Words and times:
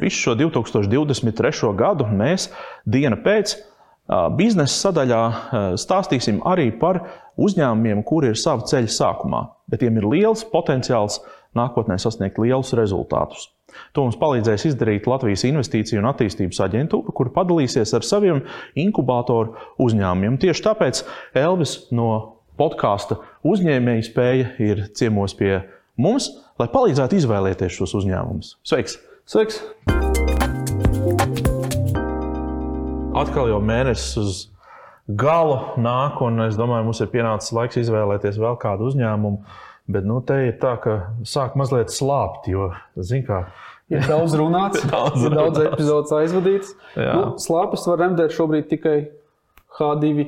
Visu 0.00 0.24
šo 0.24 0.36
2023. 0.40 1.74
gadu 1.76 2.06
mēs 2.08 2.48
dienu 2.88 3.18
pēc 3.24 3.58
biznesa 4.38 4.88
sadaļā 4.88 5.22
stāstīsim 5.78 6.40
arī 6.48 6.70
par 6.80 7.02
uzņēmumiem, 7.40 8.02
kuri 8.06 8.32
ir 8.32 8.40
sava 8.40 8.66
ceļa 8.66 8.90
sākumā, 8.90 9.44
bet 9.70 9.84
tiem 9.84 10.00
ir 10.00 10.08
liels 10.10 10.42
potenciāls 10.50 11.20
nākotnē 11.56 11.98
sasniegt 11.98 12.38
lielus 12.42 12.72
rezultātus. 12.78 13.48
To 13.94 14.02
mums 14.02 14.18
palīdzēs 14.18 14.66
izdarīt 14.72 15.06
Latvijas 15.06 15.44
Investīciju 15.46 16.00
un 16.00 16.08
attīstības 16.10 16.58
aģentūra, 16.66 17.14
kur 17.14 17.30
padalīsies 17.34 17.92
ar 17.94 18.06
saviem 18.06 18.42
inkubatoru 18.78 19.54
uzņēmumiem. 19.82 20.40
Tieši 20.42 20.64
tāpēc 20.66 21.04
Elvis 21.38 21.76
no 21.94 22.10
podkāsta 22.58 23.20
uzņēmēja 23.46 24.08
spēja 24.08 24.48
ir 24.64 24.88
ciemos 24.98 25.36
pie 25.38 25.60
mums, 26.00 26.32
lai 26.58 26.66
palīdzētu 26.72 27.20
izvēlēties 27.20 27.78
šos 27.78 27.94
uzņēmumus. 28.02 28.56
Sveiks! 28.66 28.98
Sveiks! 29.30 29.60
Atkal 33.14 33.46
jau 33.52 33.60
mēnesis 33.62 34.16
uz 34.18 34.38
galu 35.06 35.78
nāk, 35.78 36.18
un 36.26 36.42
es 36.48 36.58
domāju, 36.58 36.88
mums 36.88 37.02
ir 37.04 37.12
pienācis 37.12 37.54
laiks 37.54 37.78
izvēlēties 37.78 38.40
vēl 38.42 38.58
kādu 38.58 38.88
uzņēmumu. 38.90 39.44
Bet 39.90 40.08
nu, 40.10 40.18
te 40.26 40.40
ir 40.48 40.58
tā, 40.58 40.74
ka 40.82 40.96
sāk 41.22 41.54
mazliet 41.58 41.94
slāpt, 41.94 42.50
jo, 42.50 42.72
zin 42.98 43.22
kā, 43.28 43.44
Ir 43.90 44.02
daudz 44.06 44.34
runāts, 44.38 44.82
Daudz 44.90 45.22
ir 45.26 45.34
daudz 45.34 45.62
epizodes 45.62 46.12
aizvadīts. 46.14 46.74
Jā. 46.98 47.14
Nu, 47.14 47.38
slāpes 47.42 47.86
var 47.90 48.02
remdēt 48.02 48.34
šobrīd 48.34 48.66
tikai 48.70 48.98
H2 49.78 50.26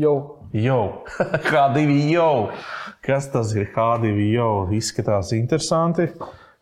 jau. 0.00 0.16
Jau, 0.56 0.82
H2 1.50 1.84
jau. 2.12 2.34
Kas 3.04 3.28
tas 3.32 3.52
ir? 3.56 3.68
H2 3.76 4.12
jau 4.32 4.52
izskatās 4.76 5.32
interesanti. 5.36 6.08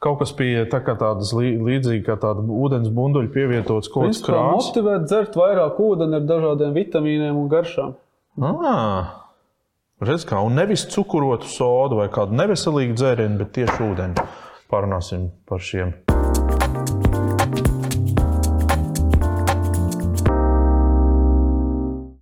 Kaut 0.00 0.16
kas 0.22 0.30
pie 0.32 0.62
tā 0.72 0.78
kā 0.80 0.94
tādas 0.96 1.30
lī- 1.36 1.58
līdzīga, 1.60 2.04
kā 2.06 2.14
tāda 2.22 2.40
ūdens 2.40 2.88
bunduļa 2.96 3.28
pievietots 3.34 3.90
kaut 3.92 4.06
kāds 4.06 4.22
Principā 4.22 4.30
krāns. 4.32 4.68
motivēt 4.70 5.04
dzert 5.10 5.36
vairāk 5.36 5.76
ūdeni 5.86 6.16
ar 6.16 6.24
dažādiem 6.30 6.72
vitamīniem 6.78 7.36
un 7.42 7.50
garšām. 7.52 7.92
Ah, 8.40 9.10
redz, 10.00 10.24
kā, 10.24 10.40
un 10.46 10.56
nevis 10.56 10.86
cukurotu 10.94 11.44
sodu 11.52 12.00
vai 12.00 12.08
kādu 12.08 12.32
neveselīgu 12.32 12.96
dzērienu, 12.96 13.38
bet 13.42 13.52
tieši 13.58 13.90
ūdeni. 13.90 14.26
Parunāsim 14.72 15.28
par 15.46 15.58
šiem. 15.58 15.92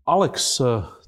Aleks, 0.08 0.46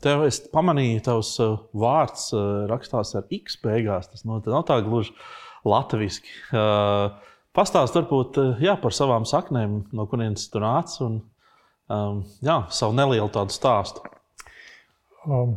tev 0.05 0.27
es 0.27 0.39
pamanīju, 0.53 1.01
tavs 1.07 1.31
eh, 1.41 1.55
vārds 1.81 2.27
eh, 2.37 2.49
rakstās 2.71 3.15
ar 3.17 3.25
X 3.33 3.57
beigās. 3.65 4.11
Tas 4.13 4.27
nav 4.29 4.43
tā 4.69 4.77
gluži 4.85 5.15
latviešu. 5.69 6.25
Pastāst 7.57 7.97
varbūt 7.99 8.39
eh, 8.39 8.63
jā, 8.69 8.77
par 8.79 8.95
savām 8.95 9.27
saknēm, 9.27 9.81
no 9.97 10.07
kurienes 10.11 10.47
tu 10.53 10.63
nāc, 10.63 10.93
un 11.03 11.19
um, 11.91 12.21
jā, 12.47 12.61
savu 12.71 12.95
nelielu 12.95 13.27
tādu 13.35 13.55
stāstu. 13.55 14.05
Um, 15.27 15.57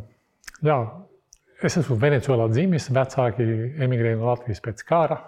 jā, 0.66 0.78
es 1.62 1.78
esmu 1.78 1.96
Venecijā 2.02 2.48
dzimis, 2.50 2.90
vecāki 2.90 3.46
emigrēja 3.86 4.18
no 4.18 4.32
Latvijas 4.32 4.62
pēc 4.64 4.82
kara. 4.88 5.20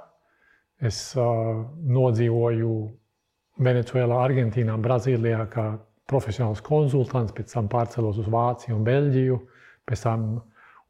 Es 0.82 0.98
uh, 1.16 1.62
nodzīvoju 1.86 2.72
Venecijā, 3.62 4.10
Argentīnā, 4.18 4.74
Brazīlijā 4.82 5.46
kā 5.52 5.68
profesionāls 6.10 6.60
konsultants, 6.66 7.32
pēc 7.34 7.54
tam 7.54 7.70
pārcēlos 7.70 8.18
uz 8.20 8.26
Vāciju 8.30 8.74
un 8.74 8.84
Beļģiju, 8.86 9.38
pēc 9.86 10.02
tam 10.02 10.26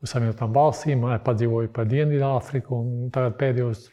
uz 0.02 0.12
Savienotām 0.12 0.52
valstīm, 0.56 1.06
padzīvoju 1.24 1.72
pa 1.74 1.86
Dienvidāfriku 1.88 2.76
un 2.76 2.90
tagad 3.14 3.38
pēdējos 3.40 3.86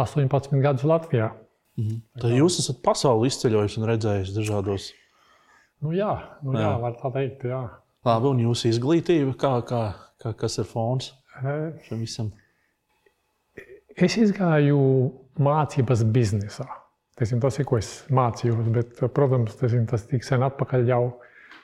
18 0.00 0.58
gadus 0.64 0.86
Latvijā. 0.88 1.30
Tad 2.20 2.34
jūs 2.34 2.58
esat 2.60 2.82
pasauli 2.84 3.30
izceļojis 3.30 3.78
un 3.80 3.86
redzējis 3.88 4.34
dažādos. 4.36 4.90
Nu, 5.80 5.94
jā, 5.96 6.12
nu, 6.44 6.52
jā. 6.58 6.66
Jā. 6.66 6.74
var 6.82 6.98
tā 7.00 7.12
teikt. 7.14 7.46
Jā. 7.48 7.62
Labi, 8.04 8.34
un 8.34 8.42
jūsu 8.44 8.68
izglītība, 8.68 9.32
kā, 9.40 9.54
kā, 9.68 9.80
kā, 10.20 10.34
kas 10.36 10.58
ir 10.60 10.68
fons 10.68 11.14
Eh, 11.40 11.72
šim 11.86 12.02
visam? 12.02 12.28
Es 13.96 14.16
izgāju 14.20 14.80
mācības 15.40 16.02
biznesā. 16.12 16.66
Teiksim, 17.16 17.40
tas 17.40 17.56
ir, 17.60 17.66
ko 17.68 17.78
es 17.78 17.88
mācījos, 18.12 18.68
bet, 18.74 19.00
protams, 19.16 19.56
teiksim, 19.60 19.86
tas 19.88 20.04
tik 20.08 20.24
sen 20.24 20.44
atpakaļ 20.44 20.86
jau 20.88 21.02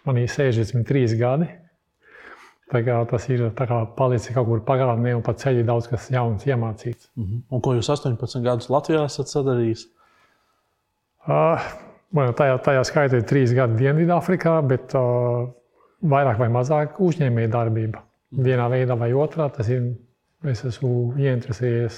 man 0.07 0.21
ir 0.21 0.31
63 0.33 1.17
gadi. 1.21 1.49
Tā 2.73 2.81
kā 2.83 2.97
tas 3.07 3.29
ir 3.31 3.45
kā 3.55 3.77
palicis 3.95 4.35
kaut 4.35 4.49
kur 4.49 4.63
pagātnē, 4.67 5.13
un 5.15 5.23
pa 5.23 5.37
ceļu 5.39 5.63
daudz 5.69 5.87
kas 5.91 6.09
jauns 6.11 6.47
iemācīts. 6.49 7.13
Mhm. 7.15 7.45
Un 7.55 7.63
ko 7.63 7.77
jūs 7.77 7.91
18 7.95 8.43
gadus 8.43 8.71
Latvijā 8.73 9.05
esat 9.07 9.31
sadarījis? 9.31 9.87
Uh, 11.27 11.63
man 12.15 12.35
tajā, 12.39 12.59
tajā 12.63 12.83
skaitā 12.87 13.21
ir 13.21 13.27
trīs 13.27 13.55
gadi 13.55 13.79
Dienvidāfrikā, 13.81 14.57
bet 14.67 14.95
uh, 14.99 15.47
vairāk 16.07 16.43
vai 16.43 16.51
mazāk 16.55 17.01
uzņēmēja 17.03 17.53
darbība. 17.55 18.03
Vienā 18.37 18.67
veidā 18.71 18.99
vai 18.99 19.13
otrā 19.15 19.49
tas 19.55 19.71
ir. 19.73 19.95
Es 20.47 20.61
esmu 20.69 21.17
ieinteresējies 21.19 21.97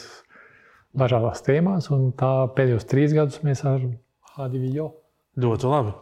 dažādās 0.96 1.42
tēmās, 1.44 1.88
un 1.92 2.12
tā 2.16 2.30
pēdējos 2.56 2.86
trīs 2.88 3.12
gadus 3.16 3.42
mēs 3.44 3.64
ar 3.66 3.82
HDVO. 4.36 4.86
Ļoti 5.38 5.68
labi. 5.70 5.92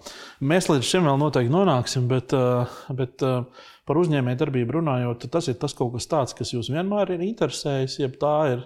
Mēs 0.49 0.69
līdz 0.71 0.87
šim 0.87 1.09
vēl 1.09 1.19
noteikti 1.21 1.53
nonāksim, 1.53 2.07
bet, 2.09 2.35
uh, 2.37 2.77
bet 2.97 3.25
par 3.87 4.01
uzņēmēju 4.01 4.41
darbību 4.43 4.79
runājot, 4.81 5.29
tas 5.33 5.51
ir 5.51 5.59
tas 5.63 5.75
kaut 5.77 5.95
kas 5.95 6.09
tāds, 6.11 6.35
kas 6.37 6.53
jūs 6.55 6.71
vienmēr 6.75 7.15
ir 7.15 7.27
interesējis, 7.27 8.01
jeb 8.03 8.17
tā 8.23 8.37
ir 8.55 8.65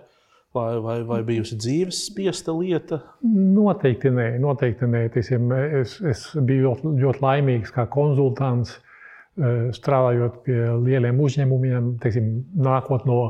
vai, 0.57 0.71
vai, 0.83 0.97
vai 1.07 1.21
bijusi 1.27 1.59
dzīves 1.61 2.05
spiesta 2.09 2.55
lieta. 2.57 3.01
Noteikti 3.23 4.13
nē, 4.15 4.31
noteikti 4.43 4.89
nē. 4.91 5.05
Teiksim, 5.15 5.53
es, 5.81 5.99
es 6.01 6.25
biju 6.35 6.71
ļoti, 6.71 6.95
ļoti 7.05 7.25
laimīgs 7.25 7.75
kā 7.75 7.87
konsultants, 7.93 8.79
eh, 9.39 9.69
strādājot 9.77 10.41
pie 10.47 10.59
lieliem 10.87 11.21
uzņēmumiem, 11.21 11.95
teiksim, 12.03 12.33
nākot 12.59 13.07
no 13.09 13.21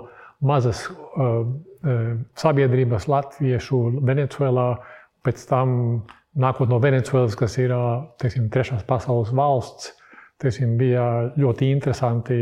mazas 0.41 0.87
uh, 0.89 1.43
uh, 1.85 2.05
sabiedrības 2.41 3.05
latviešu 3.13 3.81
Venecijā, 4.09 4.71
pēc 5.21 5.43
tam 5.51 5.75
nākot 6.41 6.71
no 6.71 6.79
Venecijas, 6.81 7.37
kas 7.37 7.59
ir 7.61 7.75
teiksim, 8.23 8.49
trešās 8.53 8.87
pasaules 8.89 9.35
valsts. 9.37 9.93
Teiksim, 10.41 10.77
bija 10.81 11.05
ļoti 11.37 11.71
interesanti 11.75 12.37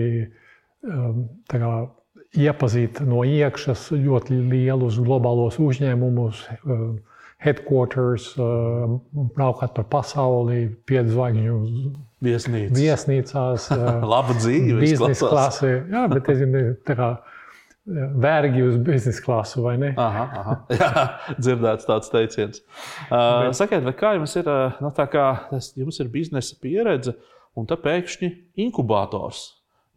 um, 0.87 1.25
kā, 1.51 1.71
iepazīt 2.39 3.01
no 3.09 3.25
iekšas 3.27 3.89
ļoti 3.97 4.37
lielus 4.53 4.99
globālos 5.03 5.59
uzņēmumus, 5.63 6.45
uh, 6.61 6.85
headquarters, 7.43 8.33
uh, 8.39 8.99
braukāt 9.37 9.75
pa 9.79 9.87
pasauli, 9.97 10.69
piedzvaigžņu 10.91 11.57
Viesnīca. 12.27 12.75
viesnīcās, 12.75 13.69
uh, 13.75 13.89
Laba 14.13 14.35
dzīve. 14.39 14.79
biznesa 14.83 15.31
klasē. 15.31 15.75
Jā, 15.91 16.07
bet 16.11 16.31
es 16.33 16.41
zinu, 16.43 16.63
tā 16.87 16.97
kā 16.99 17.11
uh, 17.19 17.35
vergi 18.19 18.63
uz 18.67 18.77
biznesa 18.85 19.23
klasu, 19.25 19.63
vai 19.65 19.77
ne? 19.81 19.93
Aha, 19.97 20.25
aha. 20.43 20.57
Jā, 20.81 21.05
dzirdēts 21.39 21.89
tāds 21.89 22.11
teiciens. 22.13 22.63
Uh, 23.09 23.49
sakiet, 23.57 23.87
vai 23.87 23.95
kā 23.97 24.13
jums 24.19 24.35
ir, 24.39 24.51
uh, 24.51 24.79
nu, 24.83 24.91
tā 24.97 25.07
kā 25.11 25.29
tas, 25.53 25.71
jums 25.79 25.99
ir 26.03 26.11
biznesa 26.13 26.59
pieredze, 26.63 27.15
un 27.59 27.69
tā 27.69 27.79
pēkšņi 27.83 28.31
inkubators? 28.65 29.47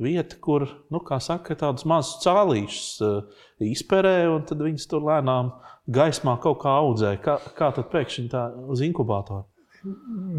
Vieta, 0.01 0.39
kur, 0.41 0.65
nu, 0.89 0.99
saka, 1.21 1.53
tādas 1.53 1.85
mazas 1.85 2.23
cālīšas 2.23 2.85
uh, 3.05 3.41
izpērē, 3.61 4.15
un 4.33 4.47
tad 4.49 4.63
viņas 4.65 4.87
tur 4.89 5.05
lēnām 5.05 5.51
gaismā 5.93 6.39
kaut 6.41 6.63
kā 6.63 6.73
audzē. 6.81 7.15
Kā, 7.21 7.37
kā 7.57 7.69
tad 7.75 7.91
pēkšņi 7.93 8.29
tā 8.31 8.47
uz 8.71 8.81
inkubatoru? 8.85 9.45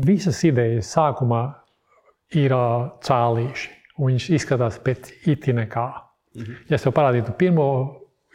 Visas 0.03 0.41
idejas 0.47 0.91
sākumā 0.94 1.44
ir 2.38 2.55
cālīši, 3.06 3.71
un 3.99 4.12
viņš 4.12 4.28
izskatās 4.38 4.78
pēc 4.82 5.11
itina 5.31 5.66
kā. 5.71 5.88
Ja 6.34 6.78
es 6.78 6.84
tev 6.84 6.94
parādītu 6.97 7.34
pirmo 7.38 7.69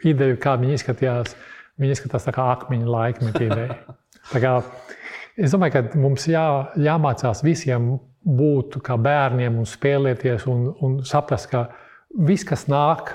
ideju, 0.06 0.38
kā 0.40 0.54
viņi 0.60 0.76
izskatījās, 0.78 1.34
viņi 1.80 1.96
izskatās 1.96 2.28
tā 2.28 2.34
kā 2.36 2.44
akmeņa 2.54 2.92
laikmeta 2.94 3.42
ideja. 3.46 3.78
Kā, 4.28 4.58
es 5.40 5.54
domāju, 5.54 5.74
ka 5.78 5.98
mums 5.98 6.28
jā, 6.28 6.44
jāmācās 6.78 7.42
visiem 7.46 7.94
būt 8.28 8.80
kā 8.84 8.98
bērniem 9.00 9.56
un 9.60 9.68
spēlēties 9.68 10.46
un, 10.50 10.68
un 10.84 10.98
saprast, 11.08 11.48
ka 11.52 11.68
viss, 12.28 12.46
kas 12.48 12.66
nāk 12.68 13.14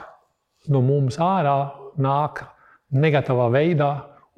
no 0.73 0.81
mums 0.85 1.19
ārā, 1.21 1.57
nāk 2.01 2.43
negatīvā 2.93 3.49
veidā, 3.53 3.91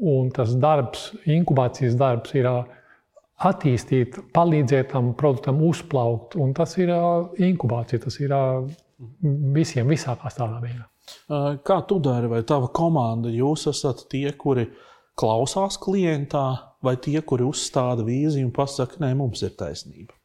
un 0.03 0.31
tas 0.35 0.55
darbs, 0.59 1.11
inkubācijas 1.31 1.95
darbs 1.99 2.33
ir 2.35 2.49
attīstīt, 3.45 4.17
palīdzēt 4.35 4.91
tam 4.93 5.13
produktam 5.19 5.61
uzplaukt. 5.67 6.35
Un 6.39 6.53
tas 6.55 6.75
ir 6.79 6.91
inkubācija, 6.91 8.03
tas 8.07 8.19
ir 8.23 8.35
visiem, 9.55 9.87
visākās 9.91 10.39
tādā 10.39 10.59
veidā. 10.63 10.87
Kā 11.67 11.79
tu 11.87 11.99
dari, 12.03 12.29
vai 12.31 12.41
tava 12.47 12.71
komanda? 12.73 13.29
Jūs 13.31 13.67
esat 13.71 14.07
tie, 14.11 14.27
kuri 14.39 14.65
klausās 15.19 15.77
klientā, 15.79 16.45
vai 16.83 16.95
tie, 17.01 17.19
kuri 17.21 17.45
uzstāda 17.47 18.03
vīziju 18.07 18.49
un 18.49 18.53
pasaka, 18.55 18.99
nē, 19.03 19.13
mums 19.19 19.43
ir 19.45 19.53
taisnība. 19.59 20.15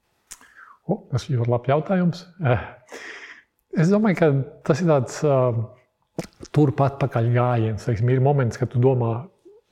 O, 0.90 1.00
tas 1.12 1.28
ir 1.28 1.38
ļoti 1.38 1.52
labs 1.54 1.70
jautājums. 1.70 2.22
Eh, 2.42 2.68
Es 3.78 3.90
domāju, 3.90 4.16
ka 4.18 4.28
tas 4.66 4.80
ir 4.82 4.88
tāds 4.90 5.20
uh, 5.22 5.58
turpat 6.54 6.96
pakaļ 6.98 7.28
gājiens. 7.36 7.84
Teiksim, 7.86 8.08
ir 8.10 8.22
moments, 8.24 8.58
kad 8.58 8.72
tu 8.72 8.80
domā, 8.82 9.12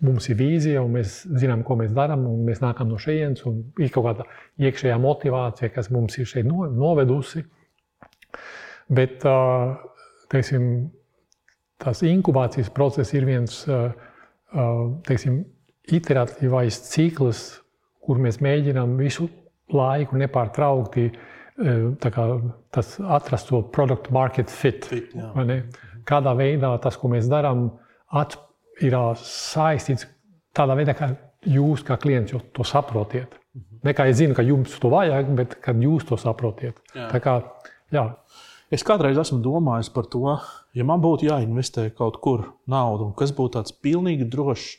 mums 0.06 0.28
ir 0.30 0.38
vīzija, 0.38 0.84
un 0.86 0.94
mēs 0.94 1.24
zinām, 1.42 1.64
ko 1.66 1.74
mēs 1.80 1.90
darām, 1.96 2.22
un 2.30 2.44
mēs 2.46 2.62
nākam 2.62 2.92
no 2.92 3.00
šejienes, 3.02 3.42
un 3.50 3.64
ir 3.82 3.90
kaut 3.94 4.06
kāda 4.06 4.28
iekšējā 4.62 4.98
motivācija, 5.02 5.72
kas 5.74 5.90
mums 5.90 6.14
ir 6.20 6.30
šeit 6.30 6.46
no, 6.46 6.68
novedusi. 6.70 7.42
Bet 8.94 9.26
teiksim, 10.30 10.68
tās 11.82 12.04
inkubācijas 12.06 12.70
process 12.76 13.10
ir 13.18 13.26
viens 13.26 13.64
teiksim, 15.10 15.42
iteratīvais 15.98 16.78
cikls, 16.86 17.42
kur 18.06 18.22
mēs 18.22 18.38
mēģinām 18.44 18.94
visu 19.02 19.26
laiku 19.74 20.18
nepārtraukti 20.20 21.08
kā, 21.58 22.24
atrast 23.18 23.50
to 23.50 23.62
produktu 23.74 24.14
market 24.14 24.50
fit. 24.50 24.84
fit 24.86 25.14
Kādā 26.08 26.32
veidā 26.38 26.70
tas, 26.80 26.96
ko 26.96 27.10
mēs 27.12 27.28
darām, 27.28 27.68
ir 28.80 28.94
saistīts 29.20 30.06
tādā 30.56 30.76
veidā, 30.78 30.94
ka 30.96 31.10
jūs 31.46 31.84
kā 31.86 31.98
klients 32.00 32.34
to 32.54 32.64
saprotiet. 32.64 33.34
Mhm. 33.54 33.80
Ne 33.84 33.94
kā 33.94 34.08
es 34.08 34.18
zinu, 34.18 34.34
ka 34.34 34.42
jums 34.42 34.78
to 34.80 34.90
vajag, 34.90 35.34
bet 35.36 35.58
kad 35.62 35.76
jūs 35.76 36.06
to 36.08 36.16
saprotiet. 36.16 36.78
Jā. 36.94 37.10
Kā, 37.20 37.42
jā. 37.92 38.06
Es 38.70 38.84
kādreiz 38.84 39.16
esmu 39.16 39.40
domājis 39.40 39.88
par 39.92 40.04
to, 40.12 40.38
ja 40.76 40.84
man 40.84 41.00
būtu 41.00 41.30
jāinvestē 41.30 41.88
kaut 41.96 42.20
kur 42.20 42.44
naudu, 42.68 43.14
kas 43.16 43.32
būtu 43.32 43.56
tāds 43.56 43.72
pilnīgi 43.72 44.28
drošs 44.28 44.76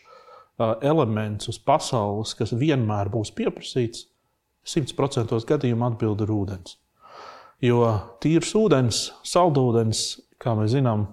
elements 0.81 1.49
uz 1.49 1.57
pasaules, 1.57 2.35
kas 2.37 2.53
vienmēr 2.53 3.09
būs 3.09 3.31
pieprasīts, 3.33 4.05
100% 4.67 5.43
gadījumā 5.49 5.93
atbild 5.93 6.23
ir 6.25 6.33
ūdens. 6.33 6.77
Jo 7.63 7.83
tīrs 8.23 8.53
ūdens, 8.55 9.03
saldūdens 9.27 10.03
kā 10.39 10.55
mēs 10.57 10.73
zinām, 10.73 11.05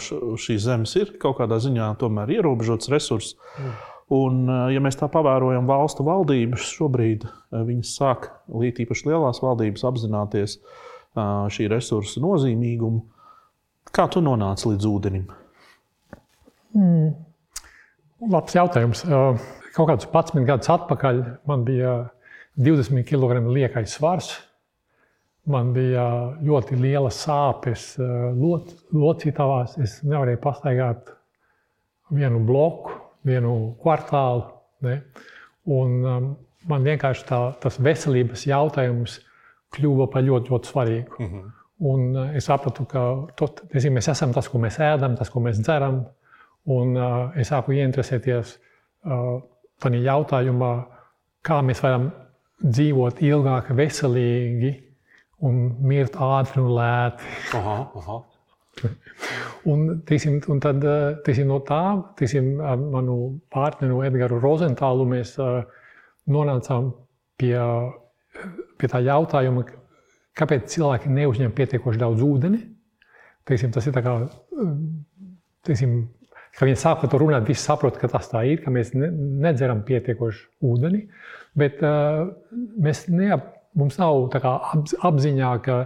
šīs 0.00 0.64
zemes 0.64 0.96
ir 0.98 1.14
kaut 1.20 1.38
kādā 1.40 1.60
ziņā 1.60 1.92
tomēr 2.00 2.32
ierobežots 2.38 2.90
resurss. 2.92 3.36
Mm. 3.58 3.78
Un, 4.10 4.38
ja 4.72 4.80
mēs 4.82 4.98
tā 4.98 5.06
pavērojam 5.12 5.68
valstu 5.70 6.02
valdības, 6.06 6.64
šobrīd 6.74 7.26
viņas 7.54 7.92
sāk, 8.00 8.30
īpaši 8.50 9.06
lielās 9.06 9.38
valdības, 9.44 9.84
apzināties 9.86 10.56
šī 11.54 11.68
resursa 11.70 12.22
nozīmīgumu. 12.24 13.04
Kā 13.94 14.08
tu 14.10 14.22
nonāci 14.24 14.70
līdz 14.70 14.88
ūdenim? 14.90 15.28
Mm. 16.74 17.12
Labs 18.30 18.56
jautājums. 18.56 19.04
Kaut 19.76 19.86
kādus 19.86 20.08
11 20.10 20.48
gadus 20.48 20.72
atpakaļ 20.72 21.22
man 21.48 21.62
bija 21.66 21.94
20 22.58 23.04
kg 23.06 23.40
liekais 23.46 23.96
svars. 23.98 24.32
Man 25.50 25.72
bija 25.72 26.04
ļoti 26.44 26.76
liela 26.78 27.10
sāpes 27.10 27.94
lot, 27.98 28.74
locītavās. 28.92 29.78
Es 29.82 30.00
nevarēju 30.04 30.40
pastaigāt 30.42 31.08
vienu 32.14 32.42
bloku, 32.46 32.92
vienu 33.26 33.74
kvartālu. 33.82 34.44
Ne? 34.84 35.00
Un, 35.70 35.96
um, 36.04 36.28
man 36.68 36.86
vienkārši 36.86 37.26
tā, 37.28 37.40
tas 37.62 37.78
veselības 37.82 38.46
jautājums 38.48 39.18
kļuva 39.76 40.08
par 40.12 40.24
ļoti, 40.26 40.52
ļoti 40.52 40.72
svarīgu. 40.72 41.18
Mm 41.18 41.26
-hmm. 41.26 41.50
Un 41.90 42.16
uh, 42.16 42.36
es 42.36 42.44
sapratu, 42.44 42.84
ka 42.84 43.02
tot, 43.36 43.62
tesim, 43.72 43.94
mēs 43.94 44.10
esam 44.10 44.32
tas, 44.32 44.48
ko 44.48 44.58
mēs 44.58 44.78
ēdam, 44.78 45.16
tas, 45.16 45.30
ko 45.30 45.40
mēs 45.40 45.60
dzeram. 45.62 46.04
Un 46.64 46.96
uh, 46.96 47.36
es 47.36 47.48
sāku 47.48 47.72
ieinteresēties 47.72 48.56
uh, 49.04 49.40
tādā 49.80 50.02
jautājumā, 50.04 50.72
kā 51.42 51.62
mēs 51.62 51.80
varam 51.82 52.10
dzīvot 52.60 53.22
ilgāk, 53.24 53.70
veselīgi 53.76 54.74
un 55.46 55.60
mirt 55.86 56.16
ātri 56.20 56.60
un 56.62 56.74
lēti. 56.76 57.30
Aha, 57.56 57.76
aha. 58.00 58.18
un, 59.72 59.86
teiksim, 60.08 60.38
un 60.52 60.60
tad 60.62 60.84
teiksim, 61.26 61.48
no 61.50 61.60
tā, 61.66 61.82
teiksim, 62.18 62.52
ar 62.64 62.80
manu 62.80 63.16
partneru 63.52 64.02
Edgars 64.06 64.40
Rozentālu 64.42 65.06
mēs 65.08 65.34
uh, 65.40 65.62
nonācām 66.30 66.92
pie, 67.40 67.56
pie 68.78 68.90
tā 68.90 69.02
jautājuma, 69.04 69.64
kāpēc 70.38 70.68
cilvēki 70.74 71.12
neuzņem 71.12 71.52
pietiekoši 71.56 72.00
daudz 72.00 72.24
ūdeni. 72.24 72.62
Teiksim, 73.48 73.72
tas 73.74 73.86
ir 73.88 73.96
kā, 74.04 74.14
teiksim, 75.66 76.02
ka 76.58 76.66
viņi 76.68 76.80
sāk 76.80 77.00
par 77.02 77.12
to 77.12 77.20
runāt, 77.22 77.46
visi 77.48 77.62
saprot, 77.62 77.98
ka 78.00 78.10
tas 78.10 78.28
tā 78.32 78.42
ir, 78.48 78.60
ka 78.64 78.72
mēs 78.74 78.92
ne, 78.98 79.10
nedzeram 79.46 79.84
pietiekoši 79.86 80.44
ūdeni, 80.66 81.04
bet 81.58 81.82
uh, 81.84 82.28
mēs 82.80 83.06
neap, 83.12 83.52
mums 83.78 83.98
nav 84.00 84.28
apziņā, 84.34 85.52
ka 85.64 85.80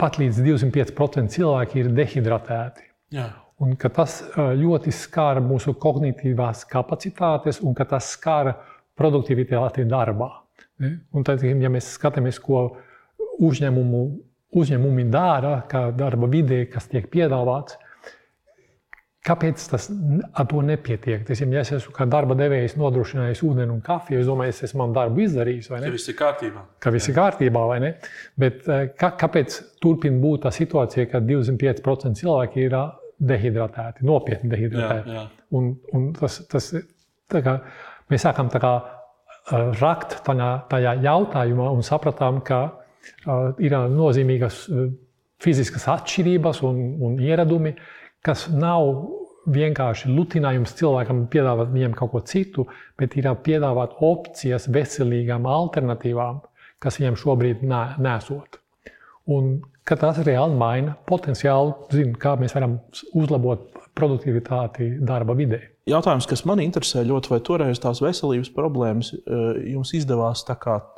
pat 0.00 0.16
līdz 0.20 0.40
205% 0.46 1.36
cilvēki 1.36 1.82
ir 1.82 1.92
dehidratēti. 1.96 2.86
Jā. 3.14 3.28
Un 3.60 3.74
tas 3.76 4.22
ļoti 4.36 4.92
skar 4.96 5.42
mūsu 5.44 5.74
kognitīvās 5.76 6.64
kapacitātes 6.70 7.60
un 7.60 7.74
ka 7.76 7.84
tas 7.90 8.08
skar 8.14 8.54
produktivitāti 8.96 9.84
darbā. 9.88 10.30
Un 10.80 11.26
tad, 11.26 11.44
ja 11.44 11.68
mēs 11.72 11.90
skatāmies, 11.98 12.38
ko 12.40 12.62
uzņēmumu, 13.44 14.00
uzņēmumi 14.56 15.04
dara, 15.12 15.58
kā 15.68 15.90
darba 15.96 16.28
vidē, 16.32 16.62
kas 16.72 16.88
tiek 16.88 17.10
piedāvāts, 17.12 17.76
Kāpēc 19.20 19.62
tas 19.68 19.90
ar 19.92 20.46
to 20.48 20.62
nepietiek? 20.64 21.26
Teiksim, 21.28 21.50
ja 21.52 21.60
es 21.60 21.74
esmu 21.76 21.92
kā 21.92 22.06
darba 22.08 22.32
devējs 22.38 22.78
nodrošinājis 22.80 23.42
ūdeni 23.44 23.74
un 23.74 23.82
kafiju, 23.84 24.22
es 24.22 24.28
domāju, 24.30 24.54
es 24.54 24.64
esmu 24.70 24.86
darbu 24.96 25.20
izdarījis. 25.26 25.68
Ka 25.74 25.90
viss 25.92 26.08
ir 26.08 26.16
kārtībā. 26.16 26.62
Ka 26.80 26.92
viss 26.94 27.10
ir 27.10 27.16
kārtībā, 27.18 27.64
vai 27.68 27.76
ne? 27.84 27.90
Bet 28.40 28.64
eh, 28.64 28.86
kā, 28.96 29.12
kāpēc 29.20 29.58
turpina 29.84 30.16
būt 30.22 30.46
tā 30.46 30.54
situācija, 30.56 31.04
ka 31.12 31.20
25% 31.20 32.22
cilvēki 32.22 32.64
ir 32.64 32.78
dehidratēti, 33.20 34.08
nopietni 34.08 34.54
dehidratēti? 34.54 35.12
Jā, 35.12 35.26
jā. 35.26 35.44
Un, 35.58 35.68
un 35.92 36.08
tas, 36.16 36.40
tas, 36.48 36.72
kā, 37.28 37.58
mēs 38.08 38.24
sākām 38.24 38.48
kā, 38.56 38.74
rakt 39.82 40.20
tajā, 40.24 40.50
tajā 40.72 40.96
jautājumā 41.04 41.68
un 41.74 41.84
sapratām, 41.84 42.40
ka 42.46 42.62
uh, 42.70 43.52
ir 43.60 43.76
nozīmīgas 43.92 44.64
fiziskas 45.40 45.88
atšķirības 45.92 46.64
un, 46.68 46.80
un 47.04 47.20
ieradumi, 47.20 47.74
kas 48.26 48.46
nav 48.52 48.90
vienkārši 49.50 50.10
lutinājums 50.12 50.74
cilvēkam 50.78 51.24
piedāvāt 51.32 51.72
viņam 51.72 51.96
kaut 51.98 52.12
ko 52.14 52.22
citu, 52.28 52.66
bet 53.00 53.16
ir 53.16 53.30
piedāvāt 53.44 53.96
opcijas 54.04 54.68
veselīgām 54.72 55.48
alternatīvām, 55.48 56.42
kas 56.80 57.00
viņam 57.00 57.18
šobrīd 57.20 57.64
nesot. 57.66 58.60
Un 59.30 59.58
tas 59.98 60.20
reāli 60.26 60.56
maina 60.58 60.94
potenciāli, 61.08 61.74
zin, 61.94 62.14
kā 62.20 62.36
mēs 62.38 62.54
varam 62.54 62.78
uzlabot 63.16 63.66
produktivitāti 63.98 64.92
darba 65.02 65.34
vidē. 65.34 65.60
Jautājums, 65.90 66.28
kas 66.30 66.44
man 66.46 66.60
interesē 66.62 67.02
ļoti, 67.08 67.32
vai 67.32 67.40
toreiz 67.42 67.80
tās 67.82 68.02
veselības 68.04 68.52
problēmas 68.54 69.10
e, 69.16 69.20
jums 69.72 69.90
izdevās 69.96 70.44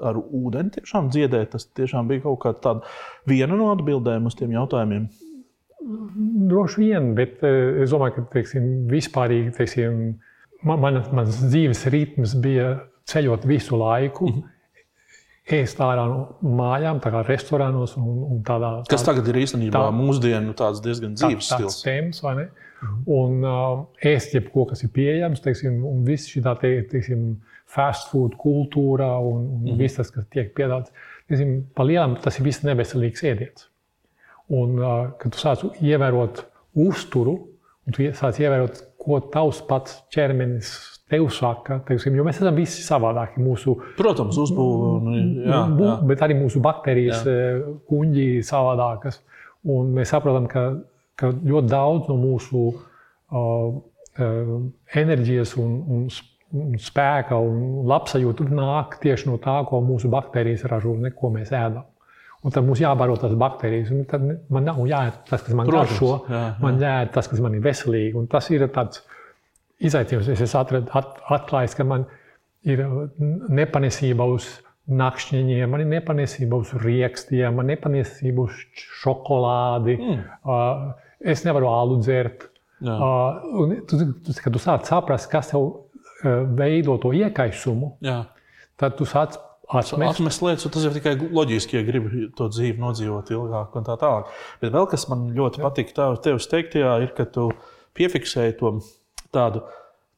ar 0.04 0.18
ūdeni 0.20 0.74
tiešām 0.74 1.08
dziedēt? 1.14 1.54
Tas 1.54 1.68
tiešām 1.78 2.10
bija 2.10 2.26
kaut 2.26 2.42
kāda 2.42 2.74
viena 3.30 3.56
no 3.56 3.70
atbildēm 3.72 4.26
uz 4.28 4.36
tiem 4.36 4.52
jautājumiem. 4.58 5.06
Droši 6.52 6.80
vien, 6.80 7.12
bet 7.18 7.42
eh, 7.46 7.82
es 7.82 7.92
domāju, 7.92 8.20
ka 8.20 8.24
teiksim, 8.36 8.70
vispārīgi 8.90 9.52
teiksim, 9.56 10.00
man, 10.62 10.80
man, 10.82 11.02
mans 11.16 11.40
dzīves 11.42 11.86
ritms 11.92 12.36
bija 12.42 12.74
ceļot 13.10 13.46
visu 13.50 13.78
laiku. 13.78 14.28
Mm 14.28 14.40
-hmm. 14.40 14.48
Ēst 15.52 15.80
ārā 15.82 16.04
no 16.06 16.52
mājām, 16.54 17.00
tā 17.02 17.10
kā 17.10 17.24
restorānos 17.26 17.96
un, 17.98 18.04
un 18.30 18.42
tādā. 18.46 18.76
tādā 18.78 18.90
Kas 18.92 19.02
tagad 19.02 19.26
ir 19.26 19.40
īstenībā 19.40 19.74
tā, 19.74 19.88
mūsdienu 19.90 20.54
diezgan 20.84 21.16
dzīves 21.18 21.48
tā, 21.50 21.58
stils. 21.58 21.80
Tēmas, 21.82 22.22
vai 22.22 22.34
ne? 22.36 22.44
Mm 22.44 22.88
-hmm. 22.88 23.02
Un 23.06 23.44
uh, 23.44 23.86
ēst 24.12 24.34
jebko, 24.34 24.64
kas 24.70 24.84
ir 24.84 24.90
pieejams, 24.94 25.40
teiksim, 25.40 25.84
un 25.84 26.04
viss 26.04 26.30
šī 26.30 26.44
tā 26.46 26.54
te, 26.60 26.70
teiksim, 26.90 27.42
fast 27.66 28.10
food 28.10 28.36
kultūra 28.38 29.18
un, 29.18 29.38
un 29.38 29.60
mm 29.60 29.66
-hmm. 29.66 29.78
viss 29.78 29.96
tas, 29.96 30.10
kas 30.10 30.26
tiek 30.30 30.54
piedāvāts. 30.54 30.92
Teiksim, 31.28 31.66
pa 31.74 31.82
lielam 31.82 32.16
tas 32.22 32.38
ir 32.38 32.44
viss 32.44 32.62
neveselīgs 32.62 33.22
ēdiens. 33.22 33.71
Un, 34.52 34.80
kad 35.20 35.32
tu 35.32 35.40
sāc 35.40 35.62
ievērot 35.80 36.42
uzturu, 36.82 37.36
un 37.86 37.94
tu 37.96 38.04
sāc 38.16 38.40
ievērot, 38.42 38.82
ko 39.02 39.18
tavs 39.32 39.62
pats 39.66 40.02
ķermenis 40.12 40.72
tev 41.12 41.28
saka, 41.34 41.80
teiksim, 41.88 42.16
jo 42.16 42.24
mēs 42.24 42.40
esam 42.40 42.56
visi 42.56 42.84
savādāki. 42.84 43.42
Mūsu, 43.42 43.74
Protams, 43.98 44.38
uzbūve, 44.40 45.14
bet 46.08 46.24
arī 46.24 46.38
mūsu 46.38 46.62
baktērijas, 46.64 47.24
jā. 47.26 47.76
kuģi 47.90 48.26
savādākas. 48.46 49.20
Un 49.72 49.92
mēs 49.96 50.12
saprotam, 50.14 50.48
ka, 50.50 50.66
ka 51.20 51.30
ļoti 51.36 51.70
daudz 51.70 52.08
no 52.10 52.16
mūsu 52.18 52.64
uh, 52.72 53.80
enerģijas 55.02 55.54
un, 55.60 55.76
un, 55.94 56.06
un 56.58 56.80
spēka 56.80 57.38
un 57.38 57.86
labsajūta 57.88 58.48
nāk 58.48 58.98
tieši 59.04 59.30
no 59.30 59.38
tā, 59.42 59.60
ko 59.68 59.80
mūsu 59.84 60.10
baktērijas 60.12 60.66
ražo, 60.72 60.96
ne 61.00 61.12
ko 61.16 61.32
mēs 61.34 61.52
ēdam. 61.52 61.86
Un 62.42 62.50
tad 62.50 62.66
mums 62.66 62.80
jābaro 62.82 63.14
tās 63.20 63.34
baktērijas. 63.38 63.92
Tad 64.10 64.24
man 64.50 64.66
nav 64.66 64.80
jāēd 64.88 65.20
tas, 65.28 65.44
kas 65.46 65.54
man 65.54 65.68
Protams, 65.68 65.92
garšo, 65.92 66.10
jā, 66.26 66.40
jā. 66.40 66.56
man 66.64 66.80
jāēd 66.82 67.12
tas, 67.14 67.30
kas 67.30 67.42
man 67.44 67.54
ir 67.54 67.62
veselīgi. 67.62 68.16
Un 68.18 68.26
tas 68.30 68.50
ir 68.50 68.64
tāds 68.74 69.04
izaicinājums. 69.82 70.32
Es 70.34 70.42
esmu 70.48 70.82
at, 70.82 71.22
atklājis, 71.38 71.76
ka 71.78 71.86
man 71.86 72.08
ir 72.66 72.82
nepanesība 73.50 74.26
uz 74.30 74.48
nakšņiem, 74.90 75.70
man 75.70 75.84
ir 75.84 75.90
nepanesība 75.92 76.58
uz 76.58 76.72
rīkstiem, 76.82 77.54
man 77.54 77.70
ir 77.70 77.76
nepanesība 77.76 78.48
uz 78.48 78.58
šokolādi. 79.02 79.96
Mm. 80.00 80.90
Es 81.32 81.44
nevaru 81.46 81.70
alu 81.70 82.00
dzert. 82.02 82.48
Uh, 82.82 83.38
un 83.62 83.76
tu, 83.86 83.94
tu, 84.26 84.34
kad 84.42 84.50
tu 84.50 84.58
sāc 84.58 84.88
saprast, 84.90 85.28
kas 85.30 85.52
tev 85.52 85.68
uh, 85.68 86.42
veido 86.58 86.96
to 86.98 87.12
iekaisumu, 87.14 87.92
Jā. 88.02 88.24
tad 88.80 88.96
tu 88.98 89.06
sāc 89.06 89.36
atmest. 89.80 90.42
Lietas, 90.44 90.66
un 90.66 90.74
tas 90.74 90.86
ir 90.86 90.96
tikai 90.96 91.14
loģiski, 91.22 91.78
ja 91.78 91.86
gribi 91.86 92.26
to 92.36 92.48
dzīvi 92.52 92.80
nodzīvot 92.82 93.32
ilgāk 93.34 93.76
un 93.78 93.86
tā 93.86 93.96
tālāk. 94.00 94.32
Bet 94.62 94.74
vēl 94.74 94.88
kas 94.90 95.06
man 95.10 95.28
ļoti 95.36 95.62
patīk 95.64 95.94
tevis 95.96 96.48
teiktajā, 96.50 96.96
ir, 97.04 97.14
ka 97.16 97.26
tu 97.28 97.48
piefiksēji 97.98 98.58
to 98.60 98.74
tādu 99.34 99.64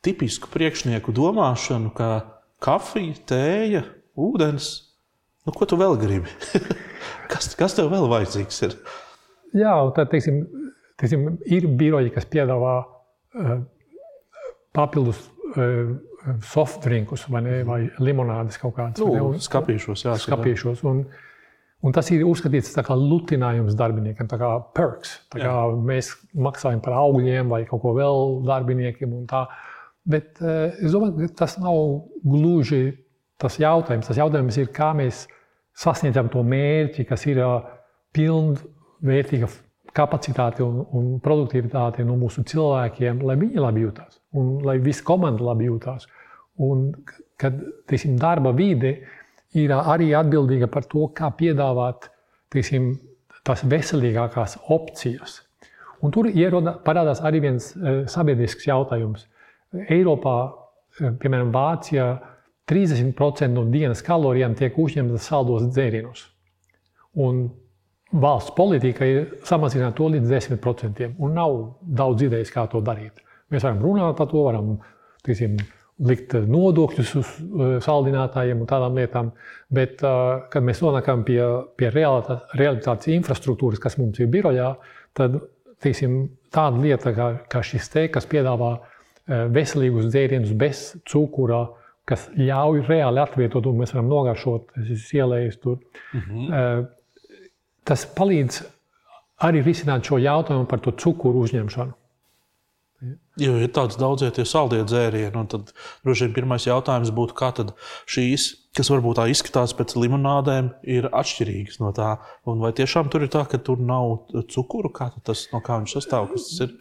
tipisku 0.04 0.50
priekšnieku 0.52 1.14
domāšanu, 1.16 1.92
kā 1.96 2.10
kafija, 2.64 3.16
tēja, 3.30 3.84
ūdens. 4.20 4.72
Nu, 5.44 5.52
ko 5.52 5.68
tu 5.68 5.76
vēl 5.80 5.98
gribi? 6.00 6.30
kas, 7.32 7.52
kas 7.58 7.76
tev 7.76 7.90
vēl 7.92 8.08
vajadzīgs 8.10 8.62
ir? 8.68 8.76
Jā, 9.54 9.74
un 9.84 9.92
tad, 9.96 10.10
teiksim, 10.12 10.42
teiksim, 11.00 11.28
ir 11.46 11.68
biroji, 11.78 12.12
kas 12.14 12.26
piedāvā 12.30 12.78
uh, 12.82 13.58
papildus 14.74 15.20
uh, 15.54 15.94
soft 16.44 16.82
drinkus 16.84 17.26
vai, 17.28 17.42
ne, 17.44 17.60
vai 17.66 17.78
limonādes 18.02 18.58
kaut 18.60 18.76
kādas. 18.78 19.02
Nu, 19.02 19.34
skapīšos, 19.42 20.06
jā. 20.06 20.16
skapīšos. 20.22 20.82
Un, 20.88 21.04
un 21.84 21.94
tas 21.96 22.08
ir 22.14 22.24
uzskatīts 22.28 22.72
par 22.78 22.96
lutinājums 23.00 23.76
darbiniekiem, 23.78 24.28
tā 24.30 24.38
kā 24.40 24.50
perks. 24.76 25.18
Tā 25.34 25.42
kā 25.44 25.54
mēs 25.92 26.14
maksājam 26.32 26.82
par 26.84 26.98
augļiem 27.02 27.52
vai 27.52 27.64
kaut 27.68 27.84
ko 27.84 27.94
vēl 27.98 28.40
darbiniekiem. 28.48 29.16
Bet 30.04 30.40
uh, 30.42 30.74
es 30.80 30.92
domāju, 30.92 31.28
ka 31.28 31.44
tas 31.44 31.58
nav 31.60 31.80
gluži 32.24 32.84
tas 33.40 33.58
jautājums. 33.60 34.08
Tas 34.08 34.20
jautājums 34.20 34.60
ir, 34.60 34.72
kā 34.74 34.92
mēs 34.96 35.26
sasniedzam 35.76 36.30
to 36.32 36.44
mērķi, 36.46 37.06
kas 37.08 37.24
ir 37.28 37.40
uh, 37.42 37.60
pilnvērtīga 38.14 39.50
kapacitāte 39.94 40.64
un, 40.64 40.82
un 40.96 41.10
produktivitāte 41.22 42.04
no 42.06 42.16
mūsu 42.18 42.42
cilvēkiem, 42.50 43.22
lai 43.22 43.38
viņi 43.40 43.62
labi 43.62 43.84
jūtas 43.86 44.18
un 44.34 44.58
lai 44.66 44.78
visa 44.82 45.04
komanda 45.06 45.44
labi 45.46 45.68
jūtas. 45.68 46.08
Un 46.64 46.90
kad 47.40 47.56
teiksim, 47.90 48.16
darba 48.18 48.52
vide 48.54 48.94
ir 49.58 49.72
arī 49.74 50.12
atbildīga 50.18 50.68
par 50.70 50.86
to, 50.90 51.08
kā 51.16 51.30
piedāvāt 51.38 52.08
teiksim, 52.54 52.94
tās 53.46 53.64
veselīgākās 53.68 54.58
opcijas. 54.72 55.40
Un 56.04 56.12
tur 56.14 56.28
ieroda, 56.28 56.76
parādās 56.84 57.22
arī 57.24 57.42
viens 57.44 57.72
uh, 57.76 58.04
sabiedrisks 58.10 58.66
jautājums. 58.68 59.26
Eiropā, 59.88 60.36
uh, 60.50 61.10
piemēram, 61.20 61.52
Vācijā, 61.54 62.08
30% 62.70 63.52
no 63.52 63.66
dienas 63.68 64.02
kalorijām 64.04 64.54
tiek 64.56 64.76
uzņemtas 64.80 65.26
saldos 65.28 65.66
dzērienos. 65.68 66.24
Un 67.20 67.44
valsts 68.20 68.54
politika 68.56 69.06
ir 69.08 69.24
samazināt 69.46 69.96
to 69.98 70.08
līdz 70.12 70.30
10%. 70.30 71.14
Un 71.18 71.34
nav 71.34 71.56
daudz 71.82 72.26
idejas, 72.26 72.52
kā 72.54 72.66
to 72.70 72.82
darīt. 72.84 73.22
Mēs 73.52 73.66
varam 73.66 73.82
runāt 73.82 74.18
par 74.18 74.28
to, 74.30 74.44
varam 74.46 74.76
tiksim, 75.26 75.56
likt 76.04 76.34
nodokļus 76.34 77.12
uz 77.20 77.32
uh, 77.38 77.76
saldinātājiem 77.84 78.62
un 78.62 78.70
tādām 78.70 78.98
lietām. 78.98 79.30
Bet, 79.74 80.02
uh, 80.02 80.46
kad 80.50 80.66
mēs 80.66 80.82
nonākam 80.82 81.22
pie, 81.26 81.40
pie 81.78 81.90
realitātes, 81.94 83.10
infrastruktūras, 83.14 83.82
kas 83.82 83.98
mums 84.00 84.18
ir 84.22 84.30
birojā, 84.32 84.72
tad 85.14 85.38
tiksim, 85.84 86.24
tāda 86.54 86.82
lieta 86.82 87.14
kā, 87.14 87.30
kā 87.50 87.62
šis 87.66 87.88
te, 87.92 88.08
kas 88.14 88.26
piedāvā 88.30 88.72
uh, 88.74 89.46
veselīgus 89.54 90.10
dzērienus 90.10 90.54
bez 90.58 90.84
cukura, 91.10 91.64
kas 92.08 92.26
ļauj 92.36 92.82
reāli 92.88 93.22
atvietot, 93.22 93.66
un 93.70 93.78
mēs 93.80 93.94
varam 93.94 94.10
nogaršot, 94.10 94.74
es 94.82 95.06
ielējis 95.14 95.62
tur. 95.62 95.78
Mm 96.12 96.26
-hmm. 96.26 96.84
Tas 97.84 98.06
palīdz 98.16 98.62
arī 99.44 99.60
risināt 99.64 100.06
šo 100.08 100.20
jautājumu 100.22 100.68
par 100.70 100.82
to 100.84 100.94
cukuru 100.96 101.44
uzņemšanu. 101.44 101.94
Jo 103.42 103.56
ir 103.58 103.72
tāds 103.74 103.98
daudzie 103.98 104.28
tie 104.32 104.44
saldie 104.46 104.84
dzērieni, 104.86 105.34
un 105.36 105.48
tad 105.50 105.72
droši 106.06 106.28
vien 106.28 106.36
pirmais 106.36 106.64
jautājums 106.68 107.10
būtu, 107.12 107.34
kā 107.36 107.50
tad 107.56 107.72
šīs, 108.08 108.46
kas 108.78 108.90
varbūt 108.92 109.18
tā 109.18 109.26
izskatās 109.32 109.74
pēc 109.76 109.96
limonādēm, 109.98 110.70
ir 110.86 111.08
atšķirīgas 111.10 111.80
no 111.82 111.90
tā. 111.96 112.14
Un 112.48 112.62
vai 112.62 112.70
tiešām 112.78 113.10
tur 113.12 113.26
ir 113.26 113.32
tā, 113.34 113.42
ka 113.50 113.58
tur 113.58 113.82
nav 113.82 114.30
cukuru, 114.54 114.92
kā 114.94 115.10
tas 115.26 115.48
no 115.52 115.60
kā 115.66 115.80
viņš 115.82 115.96
sastāv? 115.98 116.30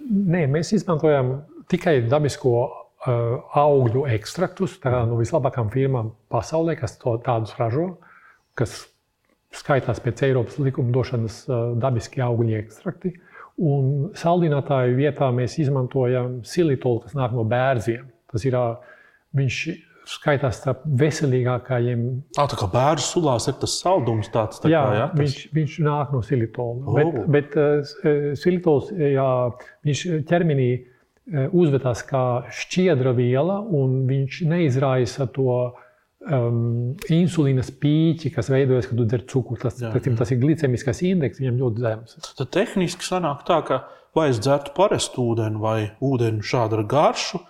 Nē, 0.05 0.45
mēs 0.53 0.71
izmantojam 0.77 1.39
tikai 1.73 1.97
dabisko 2.05 2.53
uh, 2.61 2.71
augļu 3.59 4.05
ekstraktus 4.13 4.77
no 4.85 5.17
vislabākajām 5.19 5.73
firmām 5.73 6.13
pasaulē, 6.31 6.77
kas 6.79 6.99
to 7.01 7.17
tādus 7.25 7.57
ražo, 7.57 7.95
kas 8.53 8.83
skaitās 9.53 10.01
pēc 10.03 10.25
Eiropas 10.27 10.59
likumdošanas 10.61 11.43
uh, 11.49 11.63
dabiski 11.79 12.23
augļu 12.25 12.57
ekstrakti. 12.61 13.13
Un 13.63 14.13
saldinātāju 14.17 14.95
vietā 14.97 15.29
mēs 15.35 15.59
izmantojam 15.61 16.39
silitolu, 16.47 17.03
kas 17.03 17.13
nāk 17.17 17.35
no 17.37 17.45
bērziem. 17.45 18.07
Tas 18.33 18.45
ir, 18.49 18.57
viņš 19.37 19.59
skaitās 20.09 20.57
starp 20.59 20.81
veselīgākajiem 20.99 22.01
Tā, 22.35 22.47
tā 22.49 22.57
kā 22.59 22.67
bērnu 22.73 23.05
sulās 23.05 23.45
ir 23.47 23.55
tas 23.61 23.77
saldums, 23.79 24.31
tāds 24.33 24.59
tā 24.59 24.71
Jā, 24.71 24.81
kā, 24.81 24.95
ja, 24.97 25.05
tas, 25.11 25.21
viņš, 25.21 25.43
viņš 25.53 25.77
nāk 25.85 26.15
no 26.15 26.23
silitola. 26.25 26.81
Oh. 26.81 26.97
Bet, 26.97 27.21
bet 27.37 27.55
uh, 27.61 28.33
silitols 28.39 28.89
jā, 28.97 29.29
viņš 29.85 30.03
ķermenī 30.27 30.71
uzvedās 31.55 32.03
kā 32.03 32.43
šķiedra 32.51 33.13
viela, 33.15 33.61
un 33.63 34.03
viņš 34.09 34.41
neizraisa 34.49 35.27
to 35.31 35.71
um, 36.31 36.93
insulīna 37.11 37.63
spīķi, 37.65 38.31
kas 38.35 38.49
veidojas, 38.53 38.87
kad 38.89 39.01
dzer 39.03 39.25
cukuru. 39.29 39.59
Tas, 39.61 39.79
Jā, 39.81 39.91
jā, 39.95 40.15
tas 40.19 40.31
ir 40.33 40.41
glicemiskais 40.41 41.03
indeks, 41.09 41.41
viņam 41.43 41.59
ļoti 41.61 41.85
zems. 41.85 42.17
tad 42.39 42.51
tehniski 42.55 43.05
sanāk 43.07 43.45
tā, 43.47 43.59
ka 43.67 43.83
vai 44.15 44.29
es 44.31 44.39
dzertu 44.43 44.73
parastu 44.77 45.25
ūdeni 45.33 45.59
vai 45.61 45.77
ūdeni 46.03 46.45
šādu 46.45 46.79
ar 46.79 46.83
garšu, 46.89 47.41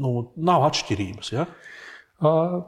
nu, 0.00 0.14
nav 0.36 0.64
atšķirības. 0.70 1.32
Ja? 1.34 1.46
Uh, 2.24 2.62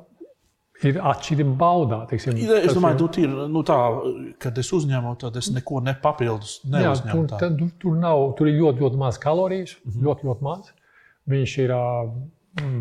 ir 0.84 1.00
atšķirība 1.00 1.56
baudā. 1.58 2.02
Teiksim, 2.10 2.36
Es 2.36 2.74
domāju, 2.76 2.94
ir- 2.94 3.00
nu, 3.00 3.08
tīri, 3.08 3.48
nu, 3.50 3.62
tā, 3.66 3.78
kad 4.42 4.58
es 4.58 4.70
uzņemu, 4.72 5.16
tad 5.18 5.36
es 5.36 5.50
neko 5.50 5.80
nepapildus 5.80 6.60
Jā, 6.68 6.94
tur, 7.10 7.26
tā. 7.26 7.38
tur, 7.40 7.70
tur, 7.80 7.96
nav, 7.96 8.34
tur 8.38 8.50
ir 8.50 8.60
ļoti, 8.60 8.84
ļoti 8.84 8.96
maz 9.00 9.18
kalorijas. 9.18 9.76
Mm. 9.84 9.92
-hmm. 9.92 10.02
ļoti, 10.06 10.28
ļoti 10.30 10.42
maz. 10.42 10.72
Viņš 11.26 11.58
ir 11.64 11.72
uh, 11.74 12.12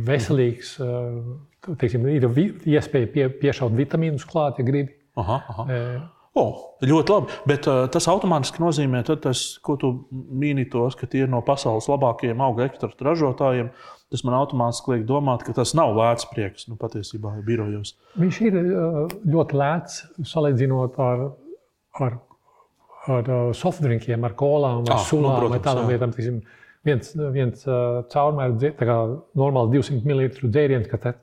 veselīgs. 0.05 0.79
Uh, 0.79 1.39
teiksim, 1.81 2.05
ir 2.11 2.27
vi, 2.33 2.49
iespēja 2.75 3.11
pie, 3.13 3.29
piešaut 3.41 3.75
vitamīnus 3.77 4.27
klāt, 4.29 4.59
ja 4.61 4.67
gribi. 4.67 4.93
Aha, 5.19 5.41
aha. 5.53 5.65
Uh, 5.69 6.03
O, 6.35 6.75
ļoti 6.83 7.13
labi. 7.13 7.35
Bet 7.47 7.67
uh, 7.71 7.85
tas 7.87 8.09
automātiski 8.11 8.59
nozīmē, 8.59 9.05
tas, 9.07 9.43
ko 9.63 9.77
tu 9.79 9.91
mīni 10.11 10.65
tos, 10.67 10.97
ka 10.99 11.07
tie 11.07 11.21
ir 11.23 11.29
no 11.31 11.39
pasaules 11.47 11.87
labākajiem 11.87 12.43
auga 12.43 12.65
ekstraktu 12.67 13.07
ražotājiem, 13.07 13.69
tas 14.11 14.23
man 14.27 14.35
automātiski 14.41 14.91
liek 14.91 15.05
domāt, 15.07 15.45
ka 15.47 15.55
tas 15.55 15.71
nav 15.79 15.93
vērts 15.95 16.27
prieks. 16.33 16.67
Nu, 16.67 16.75
patiesībā 16.81 17.37
ir 17.39 17.47
birojos. 17.47 17.93
viņš 18.19 18.41
ir 18.49 18.59
uh, 18.59 18.99
ļoti 19.31 19.61
lēts 19.61 20.01
salīdzinot 20.33 20.99
ar, 21.07 21.23
ar, 22.03 22.19
ar 23.15 23.33
softdrinkiem, 23.55 24.27
ar 24.27 24.35
kolām, 24.35 24.83
vai 24.83 24.97
Ah, 24.97 24.99
ah, 24.99 25.07
sulām, 25.07 25.39
nu, 25.39 25.53
vai 25.53 25.61
protams, 25.61 25.69
tādām 25.69 25.87
jā. 25.87 25.95
lietām. 25.95 26.15
Teiksim, 26.19 26.41
viens 26.85 27.15
viens 27.39 27.63
caurmērs, 28.11 28.59
tā 28.75 28.91
kā 28.91 28.99
normāls 29.39 29.71
200 29.71 30.03
ml 30.03 30.51
dzēriens, 30.51 30.91
ka 30.91 30.99
te, 30.99 31.15